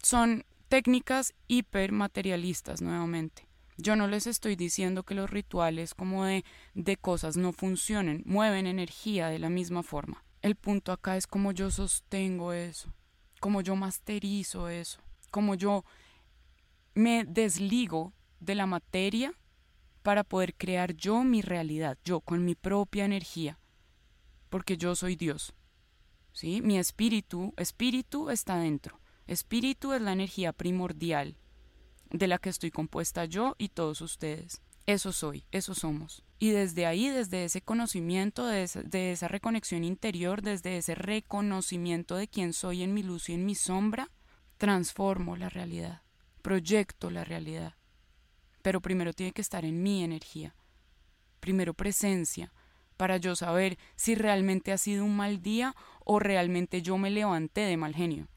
Son 0.01 0.45
técnicas 0.69 1.33
hipermaterialistas 1.47 2.81
nuevamente. 2.81 3.47
Yo 3.77 3.95
no 3.95 4.07
les 4.07 4.27
estoy 4.27 4.55
diciendo 4.55 5.03
que 5.03 5.15
los 5.15 5.29
rituales 5.29 5.95
como 5.95 6.25
de, 6.25 6.45
de 6.75 6.97
cosas 6.97 7.37
no 7.37 7.53
funcionen, 7.53 8.21
mueven 8.25 8.67
energía 8.67 9.27
de 9.27 9.39
la 9.39 9.49
misma 9.49 9.81
forma. 9.81 10.23
El 10.41 10.55
punto 10.55 10.91
acá 10.91 11.17
es 11.17 11.25
cómo 11.25 11.51
yo 11.51 11.71
sostengo 11.71 12.53
eso, 12.53 12.93
cómo 13.39 13.61
yo 13.61 13.75
masterizo 13.75 14.69
eso, 14.69 14.99
cómo 15.31 15.55
yo 15.55 15.85
me 16.93 17.23
desligo 17.23 18.13
de 18.39 18.55
la 18.55 18.67
materia 18.67 19.33
para 20.03 20.25
poder 20.25 20.53
crear 20.53 20.93
yo 20.93 21.23
mi 21.23 21.41
realidad, 21.41 21.97
yo 22.03 22.19
con 22.19 22.45
mi 22.45 22.55
propia 22.55 23.05
energía, 23.05 23.57
porque 24.49 24.77
yo 24.77 24.95
soy 24.95 25.15
Dios. 25.15 25.55
¿Sí? 26.33 26.61
Mi 26.61 26.77
espíritu, 26.77 27.53
espíritu 27.57 28.29
está 28.29 28.57
dentro. 28.57 28.99
Espíritu 29.27 29.93
es 29.93 30.01
la 30.01 30.13
energía 30.13 30.51
primordial 30.51 31.37
de 32.09 32.27
la 32.27 32.37
que 32.37 32.49
estoy 32.49 32.69
compuesta 32.69 33.25
yo 33.25 33.55
y 33.57 33.69
todos 33.69 34.01
ustedes. 34.01 34.61
Eso 34.85 35.13
soy, 35.13 35.45
eso 35.51 35.73
somos. 35.73 36.23
Y 36.39 36.49
desde 36.49 36.85
ahí, 36.85 37.07
desde 37.07 37.45
ese 37.45 37.61
conocimiento, 37.61 38.45
de 38.47 38.63
esa, 38.63 38.83
de 38.83 39.13
esa 39.13 39.29
reconexión 39.29 39.85
interior, 39.85 40.41
desde 40.41 40.77
ese 40.77 40.95
reconocimiento 40.95 42.17
de 42.17 42.27
quién 42.27 42.51
soy 42.51 42.83
en 42.83 42.93
mi 42.93 43.03
luz 43.03 43.29
y 43.29 43.33
en 43.33 43.45
mi 43.45 43.55
sombra, 43.55 44.11
transformo 44.57 45.37
la 45.37 45.49
realidad, 45.49 46.01
proyecto 46.41 47.09
la 47.09 47.23
realidad 47.23 47.75
pero 48.63 48.81
primero 48.81 49.13
tiene 49.13 49.33
que 49.33 49.41
estar 49.41 49.63
en 49.65 49.83
mi 49.83 50.03
energía. 50.03 50.55
Primero 51.39 51.75
presencia, 51.75 52.51
para 52.97 53.17
yo 53.17 53.35
saber 53.35 53.77
si 53.95 54.15
realmente 54.15 54.71
ha 54.71 54.77
sido 54.77 55.05
un 55.05 55.15
mal 55.15 55.43
día 55.43 55.75
o 56.03 56.17
realmente 56.19 56.81
yo 56.81 56.97
me 56.97 57.11
levanté 57.11 57.61
de 57.61 57.77
mal 57.77 57.93
genio. 57.93 58.27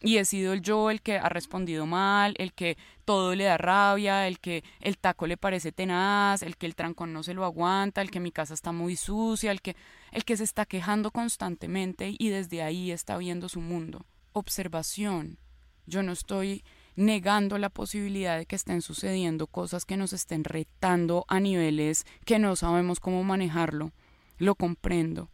Y 0.00 0.18
he 0.18 0.24
sido 0.26 0.52
el 0.52 0.60
yo 0.60 0.90
el 0.90 1.00
que 1.00 1.16
ha 1.16 1.28
respondido 1.30 1.86
mal, 1.86 2.34
el 2.36 2.52
que 2.52 2.76
todo 3.06 3.34
le 3.34 3.44
da 3.44 3.56
rabia, 3.56 4.26
el 4.26 4.38
que 4.38 4.62
el 4.80 4.98
taco 4.98 5.26
le 5.26 5.38
parece 5.38 5.72
tenaz, 5.72 6.42
el 6.42 6.58
que 6.58 6.66
el 6.66 6.74
trancón 6.74 7.14
no 7.14 7.22
se 7.22 7.32
lo 7.32 7.44
aguanta, 7.44 8.02
el 8.02 8.10
que 8.10 8.20
mi 8.20 8.30
casa 8.30 8.52
está 8.52 8.72
muy 8.72 8.96
sucia, 8.96 9.50
el 9.50 9.62
que, 9.62 9.76
el 10.12 10.24
que 10.24 10.36
se 10.36 10.44
está 10.44 10.66
quejando 10.66 11.10
constantemente 11.10 12.14
y 12.18 12.28
desde 12.28 12.62
ahí 12.62 12.90
está 12.90 13.16
viendo 13.16 13.48
su 13.48 13.60
mundo. 13.60 14.04
Observación. 14.32 15.38
Yo 15.86 16.02
no 16.02 16.12
estoy 16.12 16.64
negando 16.96 17.58
la 17.58 17.70
posibilidad 17.70 18.38
de 18.38 18.46
que 18.46 18.56
estén 18.56 18.82
sucediendo 18.82 19.46
cosas 19.46 19.84
que 19.84 19.96
nos 19.96 20.12
estén 20.12 20.44
retando 20.44 21.24
a 21.28 21.40
niveles 21.40 22.06
que 22.24 22.38
no 22.38 22.56
sabemos 22.56 23.00
cómo 23.00 23.24
manejarlo. 23.24 23.92
Lo 24.38 24.54
comprendo. 24.54 25.30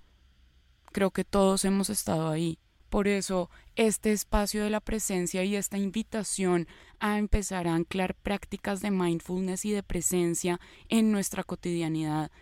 Creo 0.92 1.10
que 1.10 1.24
todos 1.24 1.64
hemos 1.64 1.90
estado 1.90 2.28
ahí. 2.28 2.58
Por 2.88 3.06
eso, 3.06 3.50
este 3.76 4.10
espacio 4.10 4.64
de 4.64 4.70
la 4.70 4.80
presencia 4.80 5.44
y 5.44 5.54
esta 5.54 5.78
invitación 5.78 6.66
a 6.98 7.18
empezar 7.18 7.68
a 7.68 7.74
anclar 7.74 8.16
prácticas 8.16 8.80
de 8.80 8.90
mindfulness 8.90 9.64
y 9.64 9.70
de 9.70 9.84
presencia 9.84 10.60
en 10.88 11.12
nuestra 11.12 11.44
cotidianidad 11.44 12.32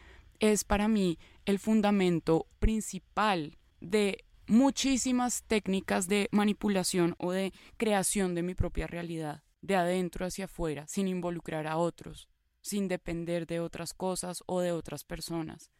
es 0.41 0.65
para 0.65 0.89
mí 0.89 1.19
el 1.45 1.59
fundamento 1.59 2.47
principal 2.59 3.59
de 3.81 4.25
muchísimas 4.49 5.43
técnicas 5.45 6.09
de 6.09 6.29
manipulación 6.33 7.15
o 7.19 7.33
de 7.33 7.53
creación 7.77 8.35
de 8.35 8.43
mi 8.43 8.55
propia 8.55 8.87
realidad, 8.87 9.43
de 9.61 9.77
adentro 9.77 10.27
hacia 10.27 10.47
afuera, 10.47 10.87
sin 10.89 11.09
involucrar 11.09 11.67
a 11.67 11.77
otros, 11.77 12.29
sin 12.61 12.89
depender 12.89 13.47
de 13.47 13.61
otras 13.61 13.95
cosas 13.95 14.43
o 14.47 14.61
de 14.61 14.73
otras 14.73 15.05
personas. 15.05 15.71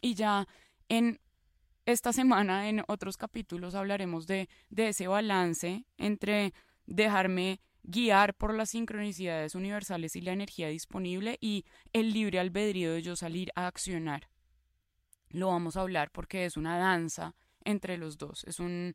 Y 0.00 0.14
ya 0.14 0.48
en 0.88 1.20
esta 1.86 2.12
semana, 2.12 2.68
en 2.68 2.82
otros 2.88 3.16
capítulos, 3.16 3.74
hablaremos 3.74 4.26
de, 4.26 4.48
de 4.70 4.88
ese 4.88 5.06
balance 5.06 5.84
entre 5.98 6.54
dejarme 6.86 7.60
guiar 7.82 8.34
por 8.34 8.54
las 8.54 8.70
sincronicidades 8.70 9.54
universales 9.54 10.16
y 10.16 10.22
la 10.22 10.32
energía 10.32 10.68
disponible 10.68 11.36
y 11.40 11.66
el 11.92 12.12
libre 12.12 12.40
albedrío 12.40 12.92
de 12.92 13.02
yo 13.02 13.16
salir 13.16 13.52
a 13.54 13.66
accionar 13.66 14.28
lo 15.34 15.48
vamos 15.48 15.76
a 15.76 15.80
hablar 15.80 16.10
porque 16.12 16.44
es 16.44 16.56
una 16.56 16.78
danza 16.78 17.34
entre 17.64 17.96
los 17.96 18.18
dos. 18.18 18.44
Es, 18.44 18.60
un, 18.60 18.94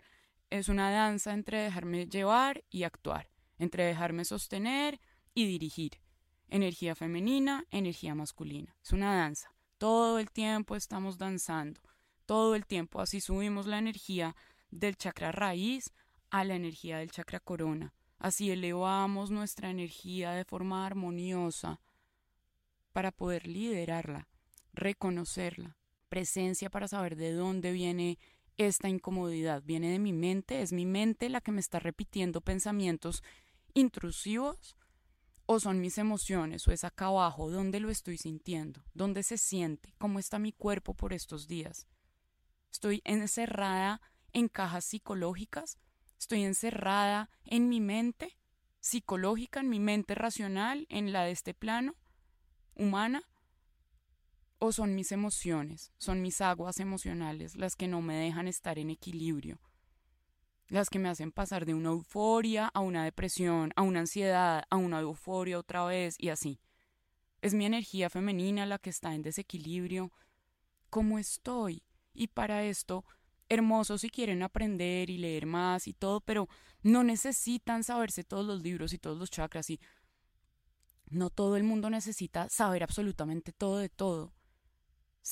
es 0.50 0.70
una 0.70 0.92
danza 0.92 1.34
entre 1.34 1.60
dejarme 1.64 2.08
llevar 2.08 2.64
y 2.70 2.84
actuar, 2.84 3.30
entre 3.58 3.86
dejarme 3.86 4.26
sostener 4.26 5.00
y 5.34 5.46
dirigir. 5.46 6.00
Energía 6.48 6.96
femenina, 6.96 7.66
energía 7.70 8.16
masculina. 8.16 8.76
Es 8.84 8.92
una 8.92 9.16
danza. 9.16 9.54
Todo 9.78 10.20
el 10.20 10.32
tiempo 10.32 10.76
estamos 10.76 11.18
danzando. 11.18 11.82
Todo 12.26 12.56
el 12.56 12.66
tiempo. 12.66 13.02
Así 13.02 13.22
subimos 13.22 13.66
la 13.68 13.78
energía 13.78 14.36
del 14.72 14.98
chakra 14.98 15.32
raíz 15.32 15.94
a 16.30 16.44
la 16.44 16.56
energía 16.56 16.98
del 16.98 17.12
chakra 17.12 17.40
corona. 17.40 17.94
Así 18.18 18.52
elevamos 18.52 19.32
nuestra 19.32 19.70
energía 19.70 20.32
de 20.32 20.44
forma 20.44 20.86
armoniosa 20.86 21.80
para 22.92 23.12
poder 23.12 23.48
liderarla, 23.48 24.28
reconocerla. 24.74 25.78
Presencia 26.10 26.70
para 26.70 26.88
saber 26.88 27.16
de 27.16 27.32
dónde 27.32 27.72
viene 27.72 28.18
esta 28.60 28.90
incomodidad. 28.90 29.64
¿Viene 29.64 29.90
de 29.90 30.00
mi 30.00 30.12
mente? 30.12 30.62
¿Es 30.62 30.74
mi 30.74 30.86
mente 30.86 31.30
la 31.30 31.40
que 31.40 31.54
me 31.54 31.62
está 31.62 31.80
repitiendo 31.80 32.42
pensamientos 32.42 33.24
intrusivos? 33.74 34.76
¿O 35.46 35.60
son 35.62 35.80
mis 35.80 35.98
emociones? 35.98 36.68
¿O 36.68 36.72
es 36.72 36.84
acá 36.84 37.06
abajo? 37.06 37.50
¿Dónde 37.50 37.80
lo 37.80 37.90
estoy 37.90 38.18
sintiendo? 38.18 38.84
¿Dónde 38.94 39.24
se 39.24 39.38
siente? 39.38 39.96
¿Cómo 39.98 40.20
está 40.20 40.40
mi 40.40 40.52
cuerpo 40.52 40.94
por 40.94 41.14
estos 41.14 41.48
días? 41.48 41.88
¿Estoy 42.70 43.02
encerrada 43.06 44.02
en 44.34 44.50
cajas 44.50 44.84
psicológicas? 44.84 45.78
¿Estoy 46.20 46.44
encerrada 46.44 47.30
en 47.46 47.70
mi 47.70 47.80
mente 47.80 48.38
psicológica, 48.82 49.62
en 49.62 49.70
mi 49.70 49.80
mente 49.80 50.16
racional, 50.16 50.86
en 50.90 51.14
la 51.14 51.24
de 51.24 51.32
este 51.32 51.54
plano 51.54 51.96
humana? 52.76 53.24
¿O 54.60 54.72
son 54.72 54.94
mis 54.94 55.12
emociones, 55.12 55.92
son 55.98 56.22
mis 56.22 56.42
aguas 56.42 56.80
emocionales 56.80 57.56
las 57.56 57.76
que 57.76 57.88
no 57.88 58.02
me 58.02 58.16
dejan 58.16 58.48
estar 58.48 58.78
en 58.78 58.90
equilibrio? 58.90 59.60
las 60.70 60.90
que 60.90 61.00
me 61.00 61.10
hacen 61.10 61.32
pasar 61.32 61.66
de 61.66 61.74
una 61.74 61.90
euforia 61.90 62.68
a 62.68 62.80
una 62.80 63.04
depresión, 63.04 63.74
a 63.76 63.82
una 63.82 64.02
ansiedad, 64.02 64.64
a 64.70 64.78
una 64.78 65.00
euforia 65.00 65.60
otra 65.60 65.84
vez 65.86 66.16
y 66.18 66.30
así. 66.30 66.60
Es 67.42 67.54
mi 67.54 67.66
energía 67.66 68.10
femenina 68.10 68.66
la 68.66 68.78
que 68.78 68.92
está 68.92 69.16
en 69.16 69.24
desequilibrio. 69.24 70.12
¿Cómo 70.90 71.18
estoy? 71.18 71.84
Y 72.14 72.28
para 72.28 72.64
esto, 72.64 73.04
hermoso 73.50 73.98
si 73.98 74.10
quieren 74.10 74.44
aprender 74.44 75.10
y 75.10 75.18
leer 75.18 75.46
más 75.46 75.88
y 75.88 75.94
todo, 75.94 76.22
pero 76.22 76.48
no 76.84 77.04
necesitan 77.04 77.84
saberse 77.84 78.24
todos 78.24 78.46
los 78.46 78.62
libros 78.62 78.94
y 78.94 79.00
todos 79.00 79.18
los 79.18 79.32
chakras 79.32 79.70
y 79.70 79.80
no 81.10 81.32
todo 81.32 81.58
el 81.58 81.64
mundo 81.64 81.90
necesita 81.90 82.48
saber 82.50 82.84
absolutamente 82.84 83.52
todo 83.52 83.78
de 83.78 83.90
todo. 83.90 84.34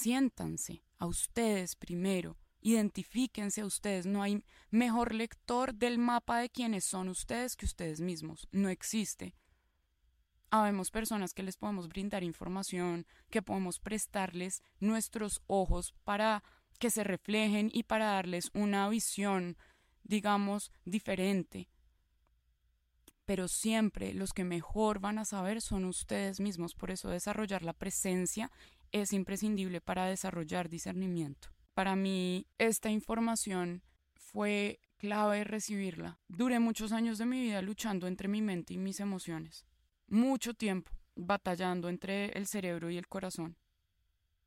Siéntanse 0.02 0.84
a 1.00 1.06
ustedes 1.08 1.76
primero 1.76 2.38
Identifíquense 2.62 3.62
a 3.62 3.66
ustedes. 3.66 4.06
No 4.06 4.22
hay 4.22 4.44
mejor 4.72 5.14
lector 5.14 5.74
del 5.74 5.98
mapa 5.98 6.40
de 6.40 6.50
quienes 6.50 6.84
son 6.84 7.08
ustedes 7.08 7.56
que 7.56 7.66
ustedes 7.66 8.02
mismos. 8.02 8.48
No 8.52 8.68
existe. 8.68 9.36
Habemos 10.50 10.92
personas 10.92 11.34
que 11.34 11.44
les 11.44 11.56
podemos 11.56 11.88
brindar 11.88 12.24
información, 12.24 13.06
que 13.30 13.42
podemos 13.42 13.80
prestarles 13.80 14.64
nuestros 14.80 15.42
ojos 15.48 15.94
para 16.04 16.44
que 16.78 16.90
se 16.90 17.04
reflejen 17.04 17.70
y 17.74 17.84
para 17.84 18.06
darles 18.06 18.52
una 18.54 18.90
visión, 18.90 19.58
digamos, 20.04 20.72
diferente. 20.84 21.70
Pero 23.26 23.48
siempre 23.48 24.14
los 24.14 24.34
que 24.34 24.44
mejor 24.44 25.00
van 25.00 25.20
a 25.20 25.26
saber 25.26 25.62
son 25.62 25.86
ustedes 25.86 26.40
mismos. 26.40 26.76
Por 26.76 26.92
eso 26.92 27.10
desarrollar 27.10 27.64
la 27.64 27.74
presencia 27.74 28.52
es 28.91 29.13
imprescindible 29.13 29.82
para 29.82 30.06
desarrollar 30.06 30.69
discernimiento. 30.69 31.50
Para 31.73 31.95
mí 31.95 32.47
esta 32.58 32.89
información 32.89 33.84
fue 34.15 34.80
clave 34.97 35.43
recibirla. 35.43 36.19
Duré 36.28 36.60
muchos 36.60 36.91
años 36.91 37.17
de 37.17 37.26
mi 37.26 37.41
vida 37.41 37.62
luchando 37.62 38.08
entre 38.08 38.28
mi 38.28 38.41
mente 38.41 38.73
y 38.73 38.78
mis 38.78 39.00
emociones. 39.00 39.65
Mucho 40.08 40.54
tiempo 40.54 40.91
batallando 41.15 41.89
entre 41.89 42.30
el 42.38 42.47
cerebro 42.47 42.89
y 42.89 42.97
el 42.97 43.08
corazón. 43.08 43.58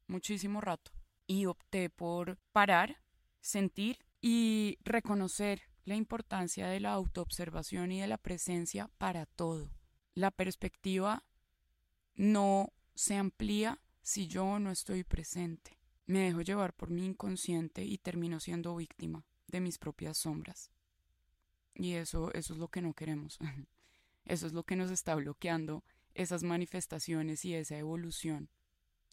Muchísimo 0.06 0.60
rato. 0.60 0.92
Y 1.26 1.46
opté 1.46 1.90
por 1.90 2.38
parar, 2.52 2.96
sentir 3.40 3.98
y 4.20 4.78
reconocer 4.82 5.62
la 5.84 5.94
importancia 5.94 6.68
de 6.68 6.80
la 6.80 6.92
autoobservación 6.92 7.92
y 7.92 8.00
de 8.00 8.06
la 8.06 8.18
presencia 8.18 8.88
para 8.98 9.26
todo. 9.26 9.70
La 10.14 10.30
perspectiva 10.30 11.24
no 12.14 12.72
se 12.94 13.16
amplía 13.16 13.80
si 14.02 14.26
yo 14.26 14.58
no 14.58 14.70
estoy 14.70 15.04
presente. 15.04 15.78
Me 16.06 16.20
dejo 16.20 16.42
llevar 16.42 16.74
por 16.74 16.90
mi 16.90 17.04
inconsciente 17.04 17.84
y 17.84 17.98
termino 17.98 18.40
siendo 18.40 18.74
víctima 18.76 19.24
de 19.46 19.60
mis 19.60 19.78
propias 19.78 20.18
sombras. 20.18 20.70
Y 21.74 21.92
eso, 21.92 22.32
eso 22.34 22.52
es 22.52 22.58
lo 22.58 22.68
que 22.68 22.82
no 22.82 22.94
queremos. 22.94 23.38
Eso 24.26 24.46
es 24.46 24.52
lo 24.52 24.64
que 24.64 24.76
nos 24.76 24.90
está 24.90 25.14
bloqueando 25.14 25.82
esas 26.14 26.42
manifestaciones 26.42 27.44
y 27.44 27.54
esa 27.54 27.78
evolución 27.78 28.50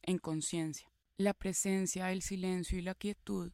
en 0.03 0.19
conciencia. 0.19 0.91
La 1.17 1.33
presencia, 1.33 2.11
el 2.11 2.21
silencio 2.21 2.77
y 2.77 2.81
la 2.81 2.93
quietud 2.93 3.51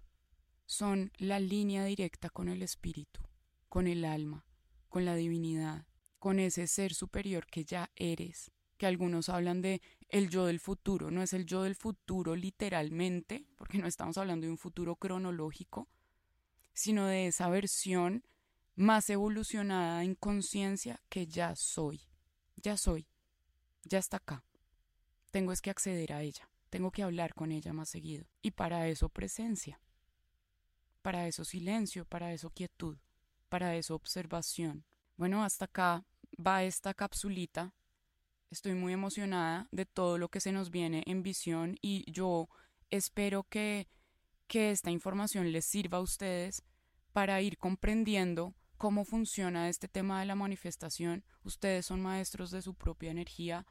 son 0.65 1.11
la 1.17 1.39
línea 1.39 1.85
directa 1.85 2.29
con 2.29 2.49
el 2.49 2.63
espíritu, 2.63 3.21
con 3.69 3.87
el 3.87 4.03
alma, 4.03 4.45
con 4.89 5.05
la 5.05 5.15
divinidad, 5.15 5.85
con 6.19 6.39
ese 6.39 6.67
ser 6.67 6.93
superior 6.93 7.45
que 7.45 7.65
ya 7.65 7.91
eres, 7.95 8.51
que 8.83 8.87
algunos 8.87 9.29
hablan 9.29 9.61
de 9.61 9.81
el 10.09 10.29
yo 10.29 10.45
del 10.45 10.59
futuro, 10.59 11.09
no 11.09 11.23
es 11.23 11.31
el 11.31 11.45
yo 11.45 11.63
del 11.63 11.73
futuro 11.73 12.35
literalmente, 12.35 13.47
porque 13.55 13.77
no 13.77 13.87
estamos 13.87 14.17
hablando 14.17 14.45
de 14.45 14.51
un 14.51 14.57
futuro 14.57 14.97
cronológico, 14.97 15.87
sino 16.73 17.07
de 17.07 17.27
esa 17.27 17.47
versión 17.47 18.27
más 18.75 19.09
evolucionada 19.09 20.03
en 20.03 20.15
conciencia 20.15 21.01
que 21.07 21.27
ya 21.27 21.55
soy, 21.55 22.01
ya 22.57 22.75
soy, 22.75 23.07
ya 23.85 23.99
está 23.99 24.17
acá. 24.17 24.43
Tengo 25.31 25.53
es 25.53 25.61
que 25.61 25.69
acceder 25.69 26.11
a 26.11 26.21
ella, 26.21 26.49
tengo 26.69 26.91
que 26.91 27.03
hablar 27.03 27.33
con 27.33 27.53
ella 27.53 27.71
más 27.71 27.87
seguido. 27.87 28.25
Y 28.41 28.51
para 28.51 28.89
eso 28.89 29.07
presencia, 29.07 29.79
para 31.01 31.25
eso 31.25 31.45
silencio, 31.45 32.03
para 32.03 32.33
eso 32.33 32.49
quietud, 32.49 32.97
para 33.47 33.77
eso 33.77 33.95
observación. 33.95 34.83
Bueno, 35.15 35.41
hasta 35.41 35.63
acá 35.63 36.05
va 36.37 36.65
esta 36.65 36.93
capsulita 36.93 37.73
Estoy 38.53 38.75
muy 38.75 38.93
emocionada 38.93 39.67
de 39.71 39.83
todo 39.83 40.19
lo 40.19 40.29
que 40.29 40.39
se 40.39 40.51
nos 40.51 40.69
viene 40.69 41.01
en 41.07 41.23
visión 41.23 41.75
y 41.81 42.05
yo 42.11 42.49
espero 42.91 43.47
que, 43.49 43.87
que 44.45 44.69
esta 44.69 44.91
información 44.91 45.51
les 45.51 45.65
sirva 45.65 45.97
a 45.97 46.01
ustedes 46.01 46.61
para 47.13 47.41
ir 47.41 47.57
comprendiendo 47.57 48.53
cómo 48.77 49.05
funciona 49.05 49.69
este 49.69 49.87
tema 49.87 50.19
de 50.19 50.27
la 50.27 50.35
manifestación. 50.35 51.25
Ustedes 51.43 51.87
son 51.87 52.03
maestros 52.03 52.51
de 52.51 52.61
su 52.61 52.75
propia 52.75 53.09
energía. 53.09 53.65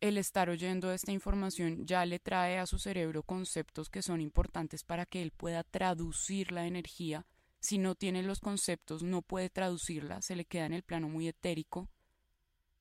El 0.00 0.18
estar 0.18 0.50
oyendo 0.50 0.90
esta 0.90 1.12
información 1.12 1.86
ya 1.86 2.04
le 2.04 2.18
trae 2.18 2.58
a 2.58 2.66
su 2.66 2.80
cerebro 2.80 3.22
conceptos 3.22 3.90
que 3.90 4.02
son 4.02 4.20
importantes 4.20 4.82
para 4.82 5.06
que 5.06 5.22
él 5.22 5.30
pueda 5.30 5.62
traducir 5.62 6.50
la 6.50 6.66
energía. 6.66 7.28
Si 7.60 7.78
no 7.78 7.94
tiene 7.94 8.24
los 8.24 8.40
conceptos, 8.40 9.04
no 9.04 9.22
puede 9.22 9.50
traducirla, 9.50 10.20
se 10.20 10.34
le 10.34 10.46
queda 10.46 10.66
en 10.66 10.72
el 10.72 10.82
plano 10.82 11.08
muy 11.08 11.28
etérico 11.28 11.88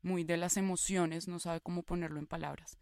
muy 0.01 0.23
de 0.23 0.37
las 0.37 0.57
emociones, 0.57 1.27
no 1.27 1.39
sabe 1.39 1.61
cómo 1.61 1.83
ponerlo 1.83 2.19
en 2.19 2.27
palabras. 2.27 2.77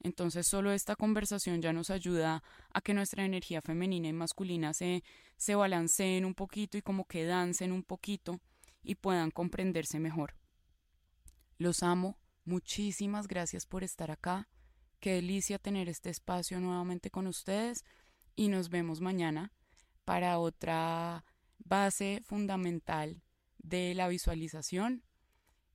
Entonces 0.00 0.46
solo 0.46 0.72
esta 0.72 0.96
conversación 0.96 1.60
ya 1.60 1.72
nos 1.72 1.90
ayuda 1.90 2.42
a 2.72 2.80
que 2.80 2.94
nuestra 2.94 3.24
energía 3.24 3.60
femenina 3.60 4.08
y 4.08 4.12
masculina 4.12 4.72
se, 4.72 5.02
se 5.36 5.54
balanceen 5.54 6.24
un 6.24 6.34
poquito 6.34 6.78
y 6.78 6.82
como 6.82 7.04
que 7.04 7.24
dancen 7.24 7.72
un 7.72 7.82
poquito 7.82 8.40
y 8.82 8.94
puedan 8.94 9.30
comprenderse 9.30 9.98
mejor. 9.98 10.34
Los 11.58 11.82
amo, 11.82 12.16
muchísimas 12.44 13.26
gracias 13.26 13.66
por 13.66 13.82
estar 13.82 14.10
acá, 14.10 14.48
qué 15.00 15.14
delicia 15.14 15.58
tener 15.58 15.88
este 15.88 16.10
espacio 16.10 16.60
nuevamente 16.60 17.10
con 17.10 17.26
ustedes 17.26 17.84
y 18.36 18.48
nos 18.48 18.68
vemos 18.68 19.00
mañana 19.00 19.52
para 20.04 20.38
otra 20.38 21.24
base 21.58 22.22
fundamental 22.24 23.20
de 23.58 23.94
la 23.94 24.06
visualización 24.06 25.02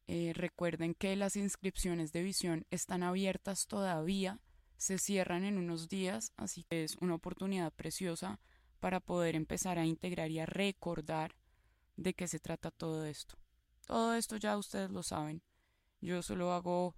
eh, 0.07 0.33
recuerden 0.35 0.93
que 0.95 1.15
las 1.15 1.35
inscripciones 1.35 2.11
de 2.11 2.23
visión 2.23 2.65
están 2.71 3.03
abiertas 3.03 3.67
todavía, 3.67 4.39
se 4.77 4.97
cierran 4.97 5.45
en 5.45 5.57
unos 5.57 5.87
días, 5.87 6.33
así 6.35 6.63
que 6.63 6.83
es 6.83 6.97
una 6.97 7.15
oportunidad 7.15 7.71
preciosa 7.71 8.39
para 8.79 8.99
poder 8.99 9.35
empezar 9.35 9.79
a 9.79 9.85
integrar 9.85 10.29
y 10.29 10.39
a 10.39 10.45
recordar 10.45 11.35
de 11.95 12.13
qué 12.13 12.27
se 12.27 12.39
trata 12.39 12.69
todo 12.69 13.05
esto. 13.05 13.37
Todo 13.85 14.15
esto 14.15 14.35
ya 14.37 14.57
ustedes 14.57 14.91
lo 14.91 15.03
saben. 15.03 15.41
Yo 16.01 16.21
solo 16.21 16.51
hago 16.51 16.95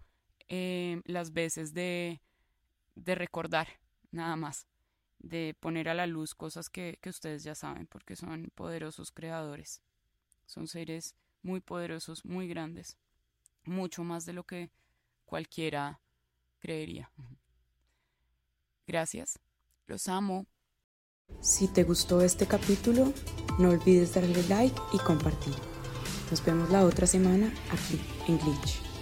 eh, 0.48 1.02
las 1.06 1.32
veces 1.32 1.74
de, 1.74 2.22
de 2.96 3.14
recordar, 3.14 3.68
nada 4.10 4.36
más, 4.36 4.68
de 5.20 5.56
poner 5.60 5.90
a 5.90 5.94
la 5.94 6.08
luz 6.08 6.34
cosas 6.34 6.70
que, 6.70 6.98
que 7.02 7.10
ustedes 7.10 7.44
ya 7.44 7.54
saben, 7.54 7.86
porque 7.86 8.16
son 8.16 8.52
poderosos 8.56 9.12
creadores. 9.12 9.84
Son 10.48 10.68
seres 10.68 11.16
muy 11.46 11.62
poderosos, 11.62 12.26
muy 12.26 12.48
grandes, 12.48 12.98
mucho 13.64 14.04
más 14.04 14.26
de 14.26 14.34
lo 14.34 14.44
que 14.44 14.72
cualquiera 15.26 16.02
creería. 16.60 17.12
Gracias 18.88 19.40
Los 19.88 20.08
amo. 20.08 20.48
Si 21.42 21.68
te 21.68 21.84
gustó 21.84 22.22
este 22.22 22.48
capítulo, 22.48 23.14
no 23.60 23.70
olvides 23.70 24.14
darle 24.14 24.44
like 24.48 24.80
y 24.94 24.98
compartir. 25.00 25.56
Nos 26.30 26.44
vemos 26.44 26.70
la 26.70 26.84
otra 26.84 27.08
semana 27.08 27.52
aquí 27.72 28.00
en 28.28 28.38
Glitch. 28.40 28.95